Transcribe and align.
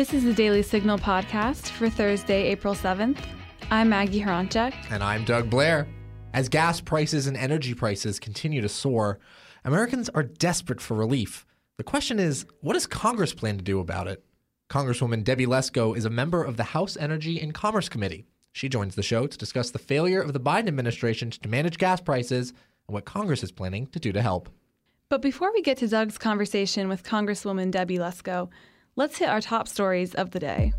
This 0.00 0.14
is 0.14 0.24
the 0.24 0.32
Daily 0.32 0.62
Signal 0.62 0.96
podcast 0.96 1.68
for 1.68 1.90
Thursday, 1.90 2.44
April 2.44 2.74
7th. 2.74 3.18
I'm 3.70 3.90
Maggie 3.90 4.22
Hroncich. 4.22 4.72
And 4.90 5.04
I'm 5.04 5.26
Doug 5.26 5.50
Blair. 5.50 5.86
As 6.32 6.48
gas 6.48 6.80
prices 6.80 7.26
and 7.26 7.36
energy 7.36 7.74
prices 7.74 8.18
continue 8.18 8.62
to 8.62 8.68
soar, 8.70 9.18
Americans 9.62 10.08
are 10.08 10.22
desperate 10.22 10.80
for 10.80 10.94
relief. 10.94 11.44
The 11.76 11.84
question 11.84 12.18
is, 12.18 12.46
what 12.62 12.72
does 12.72 12.86
Congress 12.86 13.34
plan 13.34 13.58
to 13.58 13.62
do 13.62 13.78
about 13.78 14.08
it? 14.08 14.24
Congresswoman 14.70 15.22
Debbie 15.22 15.44
Lesko 15.44 15.94
is 15.94 16.06
a 16.06 16.10
member 16.10 16.42
of 16.42 16.56
the 16.56 16.64
House 16.64 16.96
Energy 16.96 17.38
and 17.38 17.52
Commerce 17.52 17.90
Committee. 17.90 18.24
She 18.52 18.70
joins 18.70 18.94
the 18.94 19.02
show 19.02 19.26
to 19.26 19.36
discuss 19.36 19.70
the 19.70 19.78
failure 19.78 20.22
of 20.22 20.32
the 20.32 20.40
Biden 20.40 20.68
administration 20.68 21.28
to 21.30 21.48
manage 21.50 21.76
gas 21.76 22.00
prices 22.00 22.54
and 22.88 22.94
what 22.94 23.04
Congress 23.04 23.42
is 23.42 23.52
planning 23.52 23.86
to 23.88 24.00
do 24.00 24.12
to 24.12 24.22
help. 24.22 24.48
But 25.10 25.20
before 25.20 25.52
we 25.52 25.60
get 25.60 25.76
to 25.76 25.88
Doug's 25.88 26.16
conversation 26.16 26.88
with 26.88 27.02
Congresswoman 27.02 27.70
Debbie 27.70 27.98
Lesko, 27.98 28.48
let's 29.00 29.16
hit 29.16 29.30
our 29.30 29.40
top 29.40 29.66
stories 29.66 30.14
of 30.14 30.30
the 30.32 30.38
day. 30.38 30.74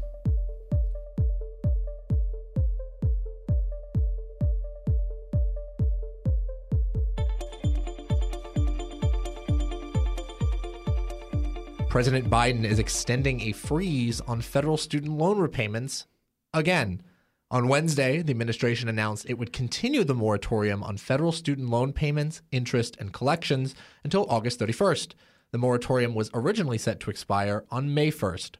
President 11.89 12.29
Biden 12.29 12.63
is 12.63 12.77
extending 12.77 13.41
a 13.41 13.53
freeze 13.53 14.21
on 14.21 14.39
federal 14.39 14.77
student 14.77 15.17
loan 15.17 15.39
repayments 15.39 16.05
again. 16.53 17.01
On 17.49 17.67
Wednesday, 17.67 18.21
the 18.21 18.29
administration 18.29 18.87
announced 18.87 19.25
it 19.27 19.39
would 19.39 19.51
continue 19.51 20.03
the 20.03 20.13
moratorium 20.13 20.83
on 20.83 20.95
federal 20.97 21.31
student 21.31 21.69
loan 21.69 21.91
payments, 21.91 22.43
interest, 22.51 22.95
and 22.99 23.11
collections 23.11 23.73
until 24.03 24.27
August 24.29 24.59
31st. 24.59 25.15
The 25.51 25.57
moratorium 25.57 26.15
was 26.15 26.31
originally 26.33 26.77
set 26.77 26.99
to 27.01 27.09
expire 27.09 27.65
on 27.69 27.93
May 27.93 28.09
1st. 28.09 28.55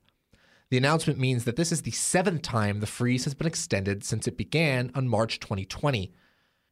The 0.69 0.77
announcement 0.77 1.19
means 1.19 1.45
that 1.45 1.55
this 1.55 1.71
is 1.71 1.81
the 1.81 1.91
seventh 1.91 2.41
time 2.41 2.79
the 2.79 2.87
freeze 2.87 3.23
has 3.25 3.33
been 3.33 3.47
extended 3.47 4.03
since 4.03 4.27
it 4.27 4.37
began 4.37 4.91
on 4.95 5.07
March 5.07 5.39
2020. 5.39 6.13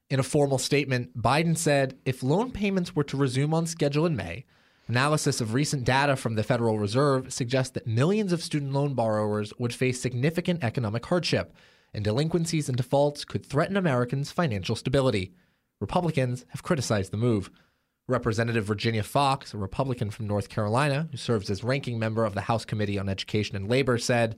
In 0.09 0.19
a 0.19 0.23
formal 0.23 0.57
statement, 0.57 1.17
Biden 1.17 1.57
said 1.57 1.97
if 2.05 2.23
loan 2.23 2.51
payments 2.51 2.95
were 2.95 3.03
to 3.03 3.17
resume 3.17 3.53
on 3.53 3.65
schedule 3.65 4.05
in 4.05 4.15
May, 4.15 4.45
analysis 4.87 5.39
of 5.39 5.53
recent 5.53 5.83
data 5.83 6.15
from 6.15 6.35
the 6.35 6.43
Federal 6.43 6.79
Reserve 6.79 7.31
suggests 7.31 7.73
that 7.73 7.87
millions 7.87 8.33
of 8.33 8.41
student 8.41 8.73
loan 8.73 8.95
borrowers 8.95 9.53
would 9.59 9.73
face 9.73 10.01
significant 10.01 10.63
economic 10.63 11.05
hardship, 11.05 11.53
and 11.93 12.03
delinquencies 12.03 12.67
and 12.67 12.77
defaults 12.77 13.23
could 13.23 13.45
threaten 13.45 13.77
Americans' 13.77 14.31
financial 14.31 14.75
stability. 14.75 15.33
Republicans 15.79 16.45
have 16.49 16.63
criticized 16.63 17.11
the 17.11 17.17
move. 17.17 17.49
Representative 18.09 18.65
Virginia 18.65 19.03
Foxx, 19.03 19.53
a 19.53 19.57
Republican 19.57 20.09
from 20.09 20.27
North 20.27 20.49
Carolina 20.49 21.07
who 21.11 21.17
serves 21.17 21.49
as 21.49 21.63
ranking 21.63 21.99
member 21.99 22.25
of 22.25 22.33
the 22.33 22.41
House 22.41 22.65
Committee 22.65 22.99
on 22.99 23.07
Education 23.07 23.55
and 23.55 23.69
Labor, 23.69 23.97
said 23.97 24.35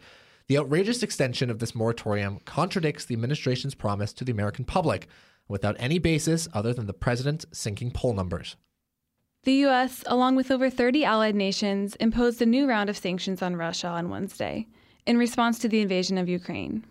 the 0.48 0.58
outrageous 0.58 1.02
extension 1.02 1.50
of 1.50 1.60
this 1.60 1.74
moratorium 1.74 2.40
contradicts 2.46 3.06
the 3.06 3.14
administration's 3.14 3.76
promise 3.76 4.14
to 4.14 4.24
the 4.24 4.32
American 4.32 4.66
public 4.66 5.08
without 5.48 5.76
any 5.80 6.00
basis 6.00 6.48
other 6.54 6.74
than 6.74 6.88
the 6.88 6.94
president's 6.94 7.46
sinking 7.52 7.92
poll 7.92 8.14
numbers. 8.14 8.56
The 9.44 9.54
U.S., 9.54 10.04
along 10.06 10.36
with 10.36 10.52
over 10.52 10.70
30 10.70 11.04
allied 11.04 11.36
nations, 11.36 11.96
imposed 11.96 12.42
a 12.42 12.46
new 12.46 12.68
round 12.68 12.90
of 12.90 12.98
sanctions 12.98 13.42
on 13.42 13.56
Russia 13.56 13.88
on 13.88 14.10
Wednesday 14.10 14.68
in 15.06 15.18
response 15.18 15.58
to 15.60 15.68
the 15.68 15.82
invasion 15.82 16.18
of 16.18 16.30
Ukraine. 16.30 16.86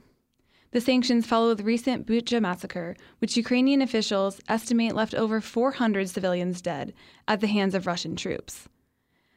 The 0.73 0.81
sanctions 0.81 1.27
follow 1.27 1.55
the 1.55 1.65
recent 1.65 2.07
Bucha 2.07 2.41
massacre, 2.41 2.95
which 3.19 3.37
Ukrainian 3.37 3.83
officials 3.83 4.41
estimate 4.49 4.95
left 4.95 5.15
over 5.15 5.41
400 5.41 6.09
civilians 6.09 6.63
dead 6.63 6.95
at 7.27 7.41
the 7.41 7.49
hands 7.49 7.75
of 7.75 7.89
Russian 7.89 8.15
troops. 8.15 8.69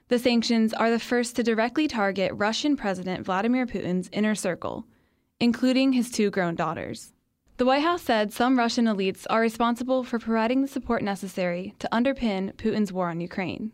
The 0.10 0.20
sanctions 0.20 0.74
are 0.74 0.92
the 0.92 1.00
first 1.00 1.36
to 1.38 1.44
directly 1.44 1.88
target 1.88 2.32
Russian 2.36 2.78
President 2.78 3.26
Vladimir 3.26 3.66
Putin's 3.66 4.10
inner 4.14 4.36
circle, 4.36 4.86
including 5.40 5.94
his 5.94 6.12
two 6.12 6.30
grown 6.30 6.54
daughters. 6.54 7.14
The 7.58 7.66
White 7.66 7.82
House 7.82 8.04
said 8.04 8.32
some 8.32 8.60
Russian 8.60 8.86
elites 8.86 9.26
are 9.28 9.42
responsible 9.42 10.04
for 10.04 10.20
providing 10.20 10.62
the 10.62 10.68
support 10.68 11.02
necessary 11.02 11.74
to 11.80 11.90
underpin 11.92 12.54
Putin's 12.58 12.94
war 12.94 13.10
on 13.10 13.22
Ukraine. 13.22 13.72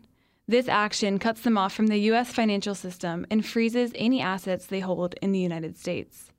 This 0.48 0.66
action 0.66 1.18
cuts 1.18 1.42
them 1.42 1.58
off 1.58 1.74
from 1.74 1.88
the 1.88 1.98
U.S. 2.10 2.32
financial 2.32 2.74
system 2.74 3.26
and 3.30 3.44
freezes 3.44 3.92
any 3.94 4.22
assets 4.22 4.64
they 4.64 4.80
hold 4.80 5.14
in 5.20 5.32
the 5.32 5.38
United 5.38 5.76
States. 5.76 6.32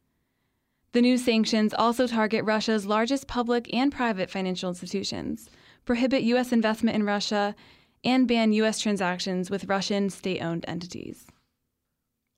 The 0.94 1.02
new 1.02 1.18
sanctions 1.18 1.74
also 1.74 2.06
target 2.06 2.44
Russia's 2.44 2.86
largest 2.86 3.26
public 3.26 3.74
and 3.74 3.94
private 3.94 4.30
financial 4.30 4.68
institutions, 4.68 5.50
prohibit 5.86 6.24
U.S. 6.24 6.52
investment 6.52 6.98
in 6.98 7.06
Russia, 7.06 7.56
and 8.04 8.28
ban 8.28 8.52
U.S. 8.52 8.78
transactions 8.78 9.50
with 9.50 9.70
Russian 9.70 10.10
state 10.10 10.42
owned 10.42 10.66
entities. 10.68 11.28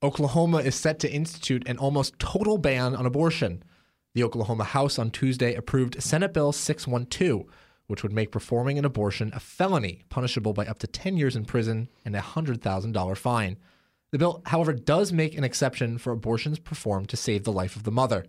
Oklahoma 0.03 0.58
is 0.58 0.75
set 0.75 1.00
to 1.00 1.12
institute 1.12 1.68
an 1.68 1.80
almost 1.80 2.19
total 2.19 2.59
ban 2.59 2.96
on 2.96 3.08
abortion. 3.08 3.64
The 4.14 4.24
Oklahoma 4.24 4.66
House 4.66 5.00
on 5.00 5.09
Tuesday 5.09 5.56
approved 5.56 6.03
Senate 6.03 6.31
Bill 6.31 6.52
612, 6.52 7.46
which 7.88 8.03
would 8.03 8.14
make 8.14 8.31
performing 8.31 8.78
an 8.78 8.85
abortion 8.85 9.31
a 9.34 9.40
felony, 9.40 10.03
punishable 10.09 10.53
by 10.53 10.68
up 10.68 10.78
to 10.80 10.88
10 10.88 11.18
years 11.18 11.35
in 11.35 11.46
prison 11.46 11.90
and 12.06 12.16
a 12.16 12.22
$100,000 12.22 13.18
fine. 13.18 13.58
The 14.12 14.20
bill, 14.20 14.44
however, 14.46 14.74
does 14.74 15.12
make 15.12 15.35
an 15.35 15.44
exception 15.44 15.97
for 15.97 16.14
abortions 16.14 16.59
performed 16.59 17.09
to 17.09 17.18
save 17.18 17.46
the 17.46 17.52
life 17.52 17.75
of 17.75 17.81
the 17.81 17.91
mother. 17.91 18.28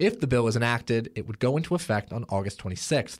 If 0.00 0.18
the 0.18 0.26
bill 0.26 0.48
is 0.48 0.56
enacted, 0.56 1.12
it 1.14 1.26
would 1.26 1.38
go 1.38 1.58
into 1.58 1.74
effect 1.74 2.10
on 2.10 2.24
August 2.30 2.58
26th. 2.64 3.18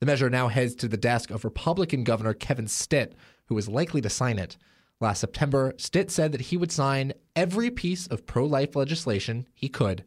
The 0.00 0.06
measure 0.06 0.28
now 0.28 0.48
heads 0.48 0.74
to 0.74 0.88
the 0.88 0.96
desk 0.96 1.30
of 1.30 1.44
Republican 1.44 2.02
Governor 2.02 2.34
Kevin 2.34 2.66
Stitt, 2.66 3.14
who 3.46 3.56
is 3.56 3.68
likely 3.68 4.00
to 4.00 4.10
sign 4.10 4.36
it. 4.36 4.56
Last 5.00 5.20
September, 5.20 5.74
Stitt 5.76 6.10
said 6.10 6.32
that 6.32 6.40
he 6.40 6.56
would 6.56 6.72
sign 6.72 7.12
every 7.36 7.70
piece 7.70 8.08
of 8.08 8.26
pro 8.26 8.44
life 8.44 8.74
legislation 8.74 9.46
he 9.54 9.68
could. 9.68 10.02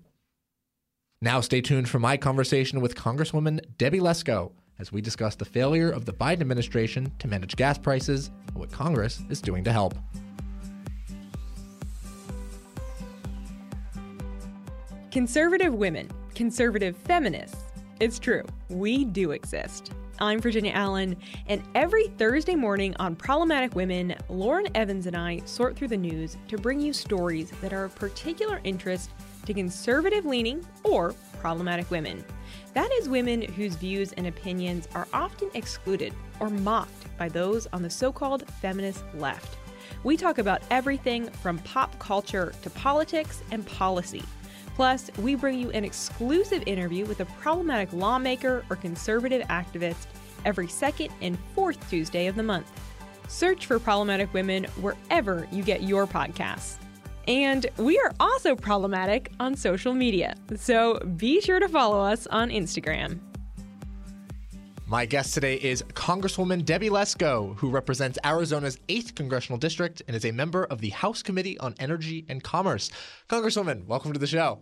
Now, 1.21 1.39
stay 1.39 1.61
tuned 1.61 1.88
for 1.88 2.00
my 2.00 2.17
conversation 2.17 2.81
with 2.81 2.95
Congresswoman 2.95 3.61
Debbie 3.77 4.01
Lesko 4.01 4.51
as 4.79 4.91
we 4.91 5.00
discuss 5.00 5.35
the 5.35 5.45
failure 5.45 5.89
of 5.89 6.03
the 6.03 6.13
Biden 6.13 6.41
administration 6.41 7.13
to 7.19 7.29
manage 7.29 7.55
gas 7.55 7.77
prices 7.77 8.31
and 8.47 8.57
what 8.57 8.69
Congress 8.69 9.21
is 9.29 9.39
doing 9.39 9.63
to 9.63 9.71
help. 9.71 9.95
Conservative 15.11 15.73
women, 15.73 16.09
conservative 16.35 16.95
feminists. 16.95 17.66
It's 17.99 18.17
true, 18.17 18.44
we 18.69 19.03
do 19.03 19.31
exist. 19.31 19.91
I'm 20.19 20.39
Virginia 20.39 20.72
Allen, 20.72 21.17
and 21.47 21.61
every 21.75 22.07
Thursday 22.17 22.55
morning 22.55 22.95
on 22.97 23.17
Problematic 23.17 23.75
Women, 23.75 24.16
Lauren 24.29 24.67
Evans 24.73 25.07
and 25.07 25.17
I 25.17 25.41
sort 25.44 25.75
through 25.75 25.89
the 25.89 25.97
news 25.97 26.38
to 26.47 26.57
bring 26.57 26.79
you 26.79 26.94
stories 26.94 27.51
that 27.59 27.73
are 27.73 27.83
of 27.83 27.95
particular 27.95 28.61
interest 28.63 29.09
to 29.45 29.53
conservative 29.53 30.25
leaning 30.25 30.66
or 30.85 31.13
problematic 31.41 31.91
women. 31.91 32.23
That 32.73 32.89
is, 32.94 33.09
women 33.09 33.41
whose 33.41 33.75
views 33.75 34.13
and 34.13 34.27
opinions 34.27 34.88
are 34.95 35.09
often 35.11 35.51
excluded 35.55 36.13
or 36.39 36.50
mocked 36.50 37.17
by 37.17 37.27
those 37.27 37.67
on 37.73 37.81
the 37.81 37.89
so 37.89 38.13
called 38.13 38.47
feminist 38.61 39.03
left. 39.16 39.57
We 40.05 40.16
talk 40.16 40.38
about 40.38 40.61
everything 40.71 41.29
from 41.29 41.57
pop 41.59 42.00
culture 42.00 42.53
to 42.61 42.69
politics 42.69 43.44
and 43.51 43.66
policy. 43.67 44.23
Plus, 44.75 45.11
we 45.19 45.35
bring 45.35 45.59
you 45.59 45.69
an 45.71 45.83
exclusive 45.83 46.63
interview 46.65 47.05
with 47.05 47.19
a 47.19 47.25
problematic 47.25 47.91
lawmaker 47.93 48.65
or 48.69 48.75
conservative 48.75 49.45
activist 49.47 50.07
every 50.45 50.67
second 50.67 51.09
and 51.21 51.37
fourth 51.53 51.89
Tuesday 51.89 52.27
of 52.27 52.35
the 52.35 52.43
month. 52.43 52.71
Search 53.27 53.65
for 53.65 53.79
Problematic 53.79 54.33
Women 54.33 54.65
wherever 54.81 55.47
you 55.51 55.63
get 55.63 55.83
your 55.83 56.07
podcasts. 56.07 56.77
And 57.27 57.67
we 57.77 57.99
are 57.99 58.11
also 58.19 58.55
problematic 58.55 59.31
on 59.39 59.55
social 59.55 59.93
media, 59.93 60.35
so 60.55 60.99
be 61.17 61.39
sure 61.39 61.59
to 61.59 61.69
follow 61.69 61.99
us 61.99 62.25
on 62.27 62.49
Instagram. 62.49 63.19
My 64.91 65.06
guest 65.06 65.34
today 65.34 65.56
is 65.56 65.84
Congresswoman 65.94 66.66
Debbie 66.66 66.90
Lesko, 66.90 67.56
who 67.56 67.69
represents 67.69 68.19
Arizona's 68.25 68.75
8th 68.89 69.15
Congressional 69.15 69.57
District 69.57 70.01
and 70.06 70.18
is 70.18 70.25
a 70.25 70.33
member 70.33 70.65
of 70.65 70.81
the 70.81 70.89
House 70.89 71.24
Committee 71.24 71.57
on 71.60 71.75
Energy 71.80 72.25
and 72.27 72.44
Commerce. 72.44 72.92
Congresswoman, 73.30 73.86
welcome 73.86 74.12
to 74.12 74.19
the 74.19 74.27
show. 74.27 74.60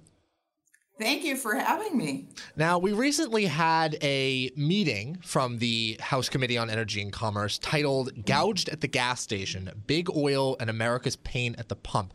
Thank 1.00 1.24
you 1.24 1.36
for 1.36 1.56
having 1.56 1.98
me. 1.98 2.30
Now, 2.56 2.78
we 2.78 2.94
recently 2.94 3.48
had 3.48 3.98
a 4.04 4.52
meeting 4.56 5.18
from 5.24 5.58
the 5.58 5.98
House 6.00 6.30
Committee 6.30 6.60
on 6.60 6.70
Energy 6.70 7.02
and 7.02 7.12
Commerce 7.12 7.58
titled 7.58 8.28
Gouged 8.28 8.70
at 8.70 8.82
the 8.82 8.88
Gas 8.88 9.22
Station 9.22 9.72
Big 9.88 10.12
Oil 10.16 10.58
and 10.60 10.70
America's 10.70 11.16
Pain 11.16 11.56
at 11.58 11.70
the 11.70 11.76
Pump. 11.76 12.14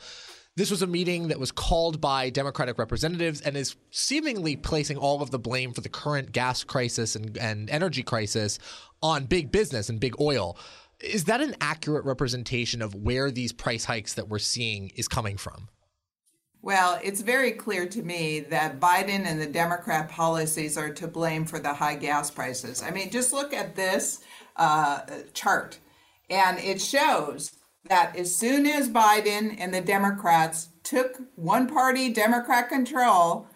This 0.57 0.71
was 0.71 0.83
a 0.83 0.87
meeting 0.87 1.29
that 1.29 1.41
was 1.41 1.51
called 1.51 2.01
by 2.01 2.31
Democratic 2.31 2.79
representatives 2.79 3.41
and 3.41 3.57
is 3.57 3.75
seemingly 3.91 4.55
placing 4.55 4.97
all 4.97 5.21
of 5.21 5.33
the 5.33 5.39
blame 5.39 5.73
for 5.73 5.81
the 5.81 5.89
current 5.89 6.31
gas 6.31 6.63
crisis 6.63 7.17
and, 7.17 7.37
and 7.39 7.69
energy 7.71 8.05
crisis 8.05 8.61
on 9.03 9.25
big 9.25 9.51
business 9.51 9.89
and 9.89 9.99
big 9.99 10.15
oil. 10.21 10.57
Is 11.01 11.25
that 11.25 11.41
an 11.41 11.57
accurate 11.61 12.05
representation 12.05 12.83
of 12.83 12.95
where 12.95 13.33
these 13.33 13.53
price 13.53 13.85
hikes 13.85 14.15
that 14.15 14.29
we're 14.29 14.39
seeing 14.39 14.93
is 14.95 15.09
coming 15.09 15.37
from? 15.37 15.69
Well, 16.63 17.01
it's 17.03 17.21
very 17.21 17.51
clear 17.51 17.89
to 17.89 18.03
me 18.03 18.41
that 18.41 18.79
Biden 18.79 19.27
and 19.27 19.41
the 19.41 19.47
Democrat 19.47 20.09
policies 20.09 20.79
are 20.79 20.95
to 20.95 21.09
blame 21.09 21.47
for 21.47 21.59
the 21.59 21.75
high 21.75 21.97
gas 21.97 22.31
prices. 22.31 22.81
I 22.81 22.93
mean, 22.93 23.11
just 23.11 23.33
look 23.33 23.53
at 23.53 23.75
this 23.75 24.21
uh, 24.57 25.01
chart, 25.35 25.79
and 26.31 26.59
it 26.61 26.81
shows 26.81 27.51
that 27.89 28.17
as 28.17 28.35
soon 28.35 28.67
as 28.67 28.89
Biden 28.89 29.57
and 29.59 29.75
the 29.75 29.81
Democrats 29.81 30.69
took 30.83 31.21
one 31.35 31.67
party 31.67 32.13
Democrat 32.13 32.69
control, 32.69 33.47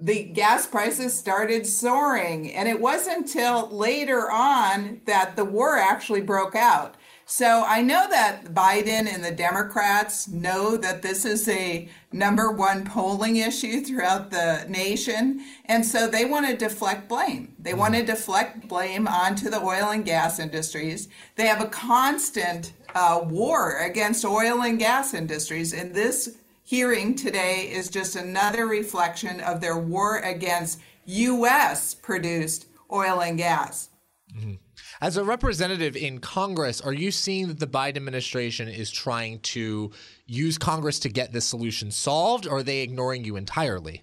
the 0.00 0.24
gas 0.24 0.66
prices 0.66 1.12
started 1.12 1.66
soaring. 1.66 2.52
And 2.52 2.68
it 2.68 2.80
wasn't 2.80 3.26
until 3.26 3.68
later 3.68 4.30
on 4.30 5.00
that 5.06 5.36
the 5.36 5.44
war 5.44 5.76
actually 5.76 6.20
broke 6.20 6.54
out. 6.54 6.94
So 7.30 7.62
I 7.66 7.82
know 7.82 8.08
that 8.08 8.54
Biden 8.54 9.06
and 9.06 9.22
the 9.22 9.30
Democrats 9.30 10.28
know 10.28 10.78
that 10.78 11.02
this 11.02 11.26
is 11.26 11.46
a 11.46 11.86
number 12.10 12.50
one 12.50 12.86
polling 12.86 13.36
issue 13.36 13.82
throughout 13.82 14.30
the 14.30 14.64
nation. 14.66 15.44
And 15.66 15.84
so 15.84 16.08
they 16.08 16.24
want 16.24 16.48
to 16.48 16.56
deflect 16.56 17.06
blame. 17.06 17.54
They 17.58 17.74
want 17.74 17.94
to 17.96 18.02
deflect 18.02 18.66
blame 18.66 19.06
onto 19.06 19.50
the 19.50 19.60
oil 19.60 19.90
and 19.90 20.06
gas 20.06 20.38
industries. 20.38 21.10
They 21.36 21.46
have 21.46 21.60
a 21.60 21.66
constant 21.66 22.72
uh, 22.94 23.20
war 23.22 23.76
against 23.76 24.24
oil 24.24 24.62
and 24.62 24.78
gas 24.78 25.12
industries. 25.12 25.74
And 25.74 25.94
this 25.94 26.38
hearing 26.64 27.14
today 27.14 27.70
is 27.70 27.90
just 27.90 28.16
another 28.16 28.66
reflection 28.66 29.40
of 29.40 29.60
their 29.60 29.76
war 29.76 30.16
against 30.20 30.80
U.S. 31.04 31.92
produced 31.92 32.68
oil 32.90 33.20
and 33.20 33.36
gas. 33.36 33.90
Mm-hmm. 34.34 34.54
As 35.00 35.16
a 35.16 35.22
representative 35.22 35.96
in 35.96 36.18
Congress, 36.18 36.80
are 36.80 36.92
you 36.92 37.12
seeing 37.12 37.46
that 37.46 37.60
the 37.60 37.68
Biden 37.68 37.96
administration 37.96 38.66
is 38.66 38.90
trying 38.90 39.38
to 39.40 39.92
use 40.26 40.58
Congress 40.58 40.98
to 41.00 41.08
get 41.08 41.32
this 41.32 41.44
solution 41.44 41.92
solved, 41.92 42.48
or 42.48 42.58
are 42.58 42.62
they 42.64 42.80
ignoring 42.80 43.24
you 43.24 43.36
entirely? 43.36 44.02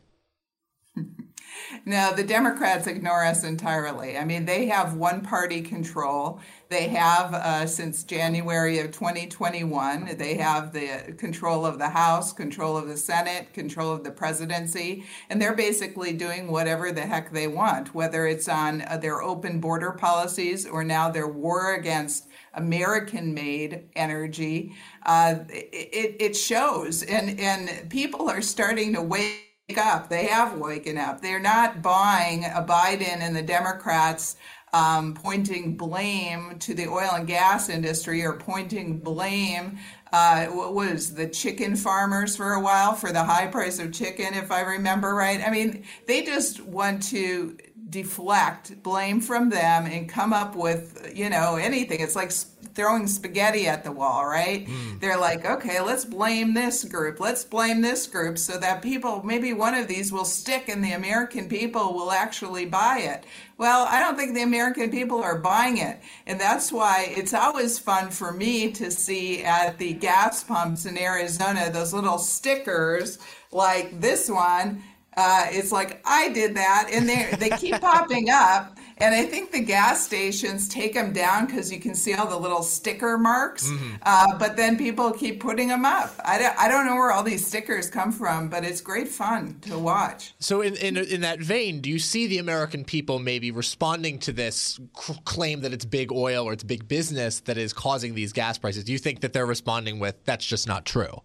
No, 1.86 2.14
the 2.14 2.24
Democrats 2.24 2.88
ignore 2.88 3.24
us 3.24 3.44
entirely. 3.44 4.18
I 4.18 4.26
mean, 4.26 4.46
they 4.46 4.68
have 4.68 4.96
one 4.96 5.22
party 5.22 5.62
control. 5.62 6.40
They 6.70 6.88
have 6.90 7.34
uh, 7.34 7.66
since 7.68 8.04
January 8.04 8.80
of 8.80 8.92
2021. 8.92 10.18
They 10.18 10.36
have 10.36 10.74
the 10.74 11.14
control 11.18 11.66
of 11.66 11.78
the 11.78 11.90
House, 11.90 12.34
control 12.34 12.78
of 12.78 12.88
the 12.88 12.98
Senate, 12.98 13.54
control 13.54 13.92
of 13.92 14.04
the 14.04 14.12
presidency, 14.12 15.06
and 15.30 15.42
they're 15.42 15.56
basically 15.56 16.14
doing 16.14 16.52
whatever 16.52 16.92
the 16.92 17.02
heck 17.06 17.32
they 17.32 17.48
want, 17.48 17.94
whether 17.94 18.26
it's 18.28 18.50
on 18.50 18.82
uh, 18.84 18.98
their 18.98 19.22
open 19.22 19.60
border 19.60 19.92
policies 19.92 20.66
or 20.66 20.84
now 20.84 21.10
their 21.10 21.28
war 21.28 21.76
against 21.76 22.28
American 22.54 23.34
made 23.34 23.90
energy. 23.96 24.74
Uh, 25.06 25.36
it, 25.50 26.16
it 26.20 26.36
shows, 26.36 27.04
and, 27.04 27.40
and 27.40 27.90
people 27.90 28.30
are 28.30 28.42
starting 28.42 28.94
to 28.94 29.02
wake 29.02 29.55
up. 29.78 30.10
They 30.10 30.26
have 30.28 30.60
woken 30.60 30.98
up. 30.98 31.22
They're 31.22 31.40
not 31.40 31.82
buying 31.82 32.46
a 32.46 32.64
Biden 32.68 33.20
and 33.20 33.36
the 33.36 33.42
Democrats 33.42 34.36
um, 34.74 35.16
pointing 35.16 35.76
blame 35.76 36.60
to 36.60 36.76
the 36.76 36.88
oil 36.88 37.10
and 37.14 37.26
gas 37.26 37.68
industry 37.68 38.24
or 38.24 38.34
pointing 38.34 39.00
blame. 39.00 39.80
Uh, 40.14 40.46
what 40.48 40.76
was 40.76 41.16
the 41.16 41.28
chicken 41.28 41.76
farmers 41.76 42.36
for 42.36 42.54
a 42.54 42.60
while 42.60 42.94
for 42.94 43.12
the 43.12 43.24
high 43.24 43.48
price 43.48 43.80
of 43.80 43.92
chicken, 43.92 44.36
if 44.36 44.52
I 44.52 44.62
remember 44.62 45.16
right? 45.16 45.42
I 45.42 45.50
mean, 45.50 45.84
they 46.06 46.24
just 46.24 46.62
want 46.62 47.02
to 47.10 47.58
deflect 47.90 48.82
blame 48.82 49.22
from 49.22 49.50
them 49.50 49.86
and 49.86 50.10
come 50.10 50.34
up 50.34 50.56
with 50.56 51.12
you 51.16 51.30
know 51.30 51.56
anything. 51.56 52.00
It's 52.00 52.16
like 52.16 52.32
throwing 52.74 53.08
spaghetti 53.08 53.68
at 53.68 53.84
the 53.84 53.92
wall 53.92 54.26
right? 54.26 54.68
Mm. 54.68 55.00
they're 55.00 55.20
like 55.20 55.46
okay 55.46 55.80
let's 55.82 56.04
blame 56.04 56.54
this 56.54 56.84
group. 56.84 57.20
Let's 57.20 57.44
blame 57.44 57.82
this 57.82 58.08
group 58.08 58.38
so 58.38 58.58
that 58.60 58.82
people 58.82 59.24
maybe 59.24 59.54
one 59.54 59.76
of 59.76 59.88
these 59.88 60.12
will 60.12 60.26
stick 60.26 60.68
and 60.68 60.84
the 60.84 60.94
american 60.94 61.48
people 61.48 61.94
will 61.94 62.12
actually 62.12 62.66
buy 62.66 63.00
it. 63.00 63.26
Well 63.58 63.86
i 63.90 64.00
don't 64.00 64.18
think 64.18 64.34
the 64.34 64.44
american 64.44 64.90
people 64.90 65.22
are 65.22 65.38
buying 65.40 65.78
it. 65.78 66.02
And 66.26 66.40
that's 66.40 66.72
why 66.72 67.14
it's 67.16 67.34
always 67.34 67.78
fun 67.78 68.10
for 68.10 68.32
me 68.32 68.72
to 68.72 68.90
see 68.90 69.44
at 69.44 69.78
the 69.78 69.94
gas 69.94 70.44
pumps 70.44 70.86
in 70.86 70.98
arizona 70.98 71.70
those 71.72 71.94
little 71.94 72.18
stickers 72.18 73.20
like 73.52 74.02
this 74.02 74.30
one 74.30 74.84
uh, 75.18 75.48
it's 75.50 75.72
like 75.72 76.02
I 76.06 76.30
did 76.30 76.56
that, 76.56 76.90
and 76.92 77.08
they 77.08 77.30
they 77.40 77.50
keep 77.58 77.80
popping 77.82 78.30
up. 78.30 78.78
And 78.98 79.14
I 79.14 79.26
think 79.26 79.52
the 79.52 79.60
gas 79.60 80.06
stations 80.06 80.70
take 80.70 80.94
them 80.94 81.12
down 81.12 81.48
because 81.48 81.70
you 81.70 81.80
can 81.80 81.96
see 81.96 82.14
all 82.14 82.28
the 82.28 82.38
little 82.38 82.64
sticker 82.64 83.18
marks. 83.18 83.68
Mm-hmm. 83.68 83.96
Uh, 84.02 84.38
but 84.38 84.56
then 84.56 84.78
people 84.78 85.12
keep 85.12 85.42
putting 85.42 85.68
them 85.68 85.84
up. 85.84 86.16
I 86.24 86.38
don't, 86.40 86.58
I 86.58 86.70
don't 86.70 86.86
know 86.86 86.96
where 86.96 87.12
all 87.12 87.24
these 87.24 87.46
stickers 87.46 87.90
come 87.90 88.14
from, 88.14 88.48
but 88.48 88.64
it's 88.64 88.80
great 88.80 89.10
fun 89.10 89.60
to 89.64 89.78
watch. 89.78 90.34
So, 90.40 90.62
in, 90.62 90.76
in, 90.78 90.96
in 90.96 91.22
that 91.22 91.40
vein, 91.40 91.82
do 91.82 91.90
you 91.90 92.00
see 92.00 92.28
the 92.28 92.38
American 92.38 92.86
people 92.86 93.20
maybe 93.20 93.52
responding 93.52 94.18
to 94.20 94.32
this 94.32 94.80
c- 94.98 95.14
claim 95.26 95.60
that 95.62 95.74
it's 95.74 95.86
big 95.86 96.14
oil 96.14 96.46
or 96.46 96.54
it's 96.54 96.64
big 96.64 96.88
business 96.88 97.42
that 97.42 97.58
is 97.58 97.74
causing 97.74 98.16
these 98.16 98.32
gas 98.32 98.58
prices? 98.58 98.86
Do 98.86 98.94
you 98.94 98.98
think 98.98 99.20
that 99.22 99.34
they're 99.34 99.46
responding 99.46 100.00
with 100.00 100.24
that's 100.24 100.46
just 100.46 100.70
not 100.70 100.86
true? 100.86 101.22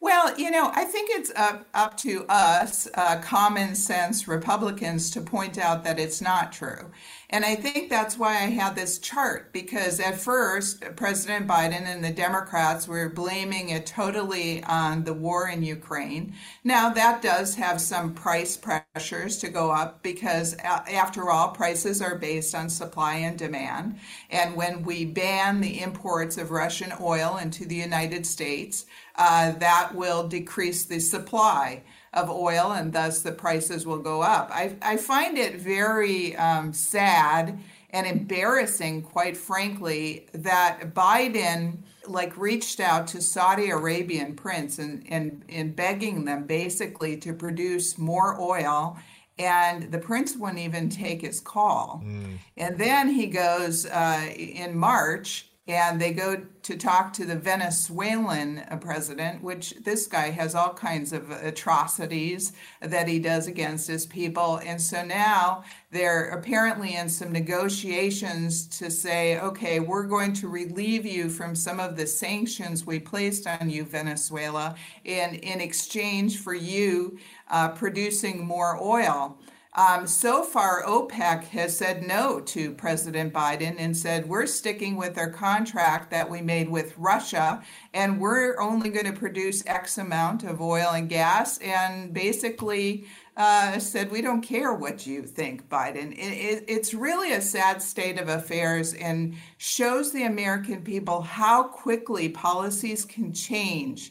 Well, 0.00 0.38
you 0.38 0.50
know, 0.52 0.70
I 0.74 0.84
think 0.84 1.10
it's 1.12 1.32
up, 1.34 1.66
up 1.74 1.96
to 1.98 2.24
us, 2.28 2.86
uh, 2.94 3.20
common 3.20 3.74
sense 3.74 4.28
Republicans, 4.28 5.10
to 5.10 5.20
point 5.20 5.58
out 5.58 5.82
that 5.84 5.98
it's 5.98 6.20
not 6.20 6.52
true. 6.52 6.92
And 7.30 7.44
I 7.44 7.56
think 7.56 7.90
that's 7.90 8.16
why 8.16 8.36
I 8.36 8.48
had 8.48 8.74
this 8.74 8.98
chart, 8.98 9.52
because 9.52 10.00
at 10.00 10.18
first, 10.18 10.80
President 10.96 11.46
Biden 11.46 11.84
and 11.84 12.02
the 12.02 12.10
Democrats 12.10 12.88
were 12.88 13.10
blaming 13.10 13.68
it 13.68 13.84
totally 13.84 14.64
on 14.64 15.04
the 15.04 15.12
war 15.12 15.46
in 15.46 15.62
Ukraine. 15.62 16.32
Now, 16.64 16.88
that 16.88 17.20
does 17.20 17.54
have 17.56 17.82
some 17.82 18.14
price 18.14 18.56
pressures 18.56 19.36
to 19.38 19.50
go 19.50 19.70
up 19.70 20.02
because, 20.02 20.54
after 20.54 21.28
all, 21.28 21.48
prices 21.48 22.00
are 22.00 22.16
based 22.16 22.54
on 22.54 22.70
supply 22.70 23.16
and 23.16 23.38
demand. 23.38 23.98
And 24.30 24.56
when 24.56 24.82
we 24.82 25.04
ban 25.04 25.60
the 25.60 25.82
imports 25.82 26.38
of 26.38 26.50
Russian 26.50 26.94
oil 26.98 27.36
into 27.36 27.66
the 27.66 27.76
United 27.76 28.24
States, 28.24 28.86
uh, 29.16 29.52
that 29.52 29.94
will 29.94 30.26
decrease 30.28 30.86
the 30.86 30.98
supply 30.98 31.82
of 32.12 32.30
oil 32.30 32.72
and 32.72 32.92
thus 32.92 33.20
the 33.20 33.32
prices 33.32 33.86
will 33.86 33.98
go 33.98 34.22
up. 34.22 34.50
I, 34.52 34.76
I 34.82 34.96
find 34.96 35.38
it 35.38 35.60
very 35.60 36.36
um, 36.36 36.72
sad 36.72 37.58
and 37.90 38.06
embarrassing, 38.06 39.02
quite 39.02 39.36
frankly, 39.36 40.26
that 40.32 40.94
Biden 40.94 41.78
like 42.06 42.36
reached 42.36 42.80
out 42.80 43.06
to 43.08 43.20
Saudi 43.20 43.70
Arabian 43.70 44.34
prince 44.34 44.78
and, 44.78 45.04
and, 45.08 45.44
and 45.48 45.76
begging 45.76 46.24
them 46.24 46.44
basically 46.46 47.16
to 47.18 47.32
produce 47.32 47.98
more 47.98 48.40
oil 48.40 48.98
and 49.38 49.92
the 49.92 49.98
prince 49.98 50.36
wouldn't 50.36 50.58
even 50.58 50.88
take 50.88 51.22
his 51.22 51.40
call. 51.40 52.02
Mm. 52.04 52.38
And 52.56 52.78
then 52.78 53.08
he 53.08 53.26
goes 53.26 53.86
uh, 53.86 54.28
in 54.36 54.76
March 54.76 55.47
and 55.68 56.00
they 56.00 56.12
go 56.12 56.40
to 56.62 56.76
talk 56.78 57.12
to 57.12 57.26
the 57.26 57.36
Venezuelan 57.36 58.64
president, 58.80 59.42
which 59.42 59.74
this 59.84 60.06
guy 60.06 60.30
has 60.30 60.54
all 60.54 60.72
kinds 60.72 61.12
of 61.12 61.30
atrocities 61.30 62.54
that 62.80 63.06
he 63.06 63.18
does 63.18 63.46
against 63.46 63.86
his 63.86 64.06
people. 64.06 64.60
And 64.64 64.80
so 64.80 65.04
now 65.04 65.64
they're 65.90 66.30
apparently 66.30 66.96
in 66.96 67.10
some 67.10 67.32
negotiations 67.32 68.66
to 68.78 68.90
say, 68.90 69.38
okay, 69.40 69.78
we're 69.78 70.06
going 70.06 70.32
to 70.34 70.48
relieve 70.48 71.04
you 71.04 71.28
from 71.28 71.54
some 71.54 71.80
of 71.80 71.96
the 71.96 72.06
sanctions 72.06 72.86
we 72.86 72.98
placed 72.98 73.46
on 73.46 73.68
you, 73.68 73.84
Venezuela, 73.84 74.74
in, 75.04 75.34
in 75.34 75.60
exchange 75.60 76.38
for 76.38 76.54
you 76.54 77.18
uh, 77.50 77.68
producing 77.68 78.42
more 78.42 78.82
oil. 78.82 79.38
Um, 79.78 80.08
so 80.08 80.42
far, 80.42 80.82
OPEC 80.82 81.44
has 81.50 81.76
said 81.76 82.02
no 82.02 82.40
to 82.40 82.72
President 82.72 83.32
Biden 83.32 83.76
and 83.78 83.96
said, 83.96 84.28
we're 84.28 84.46
sticking 84.46 84.96
with 84.96 85.16
our 85.16 85.30
contract 85.30 86.10
that 86.10 86.28
we 86.28 86.40
made 86.40 86.68
with 86.68 86.98
Russia, 86.98 87.62
and 87.94 88.20
we're 88.20 88.60
only 88.60 88.90
going 88.90 89.06
to 89.06 89.12
produce 89.12 89.64
X 89.66 89.96
amount 89.96 90.42
of 90.42 90.60
oil 90.60 90.90
and 90.94 91.08
gas, 91.08 91.58
and 91.58 92.12
basically 92.12 93.06
uh, 93.36 93.78
said, 93.78 94.10
we 94.10 94.20
don't 94.20 94.42
care 94.42 94.74
what 94.74 95.06
you 95.06 95.22
think, 95.22 95.68
Biden. 95.68 96.10
It, 96.10 96.32
it, 96.32 96.64
it's 96.66 96.92
really 96.92 97.34
a 97.34 97.40
sad 97.40 97.80
state 97.80 98.18
of 98.18 98.28
affairs 98.28 98.94
and 98.94 99.36
shows 99.58 100.10
the 100.10 100.24
American 100.24 100.82
people 100.82 101.20
how 101.20 101.62
quickly 101.62 102.28
policies 102.28 103.04
can 103.04 103.32
change 103.32 104.10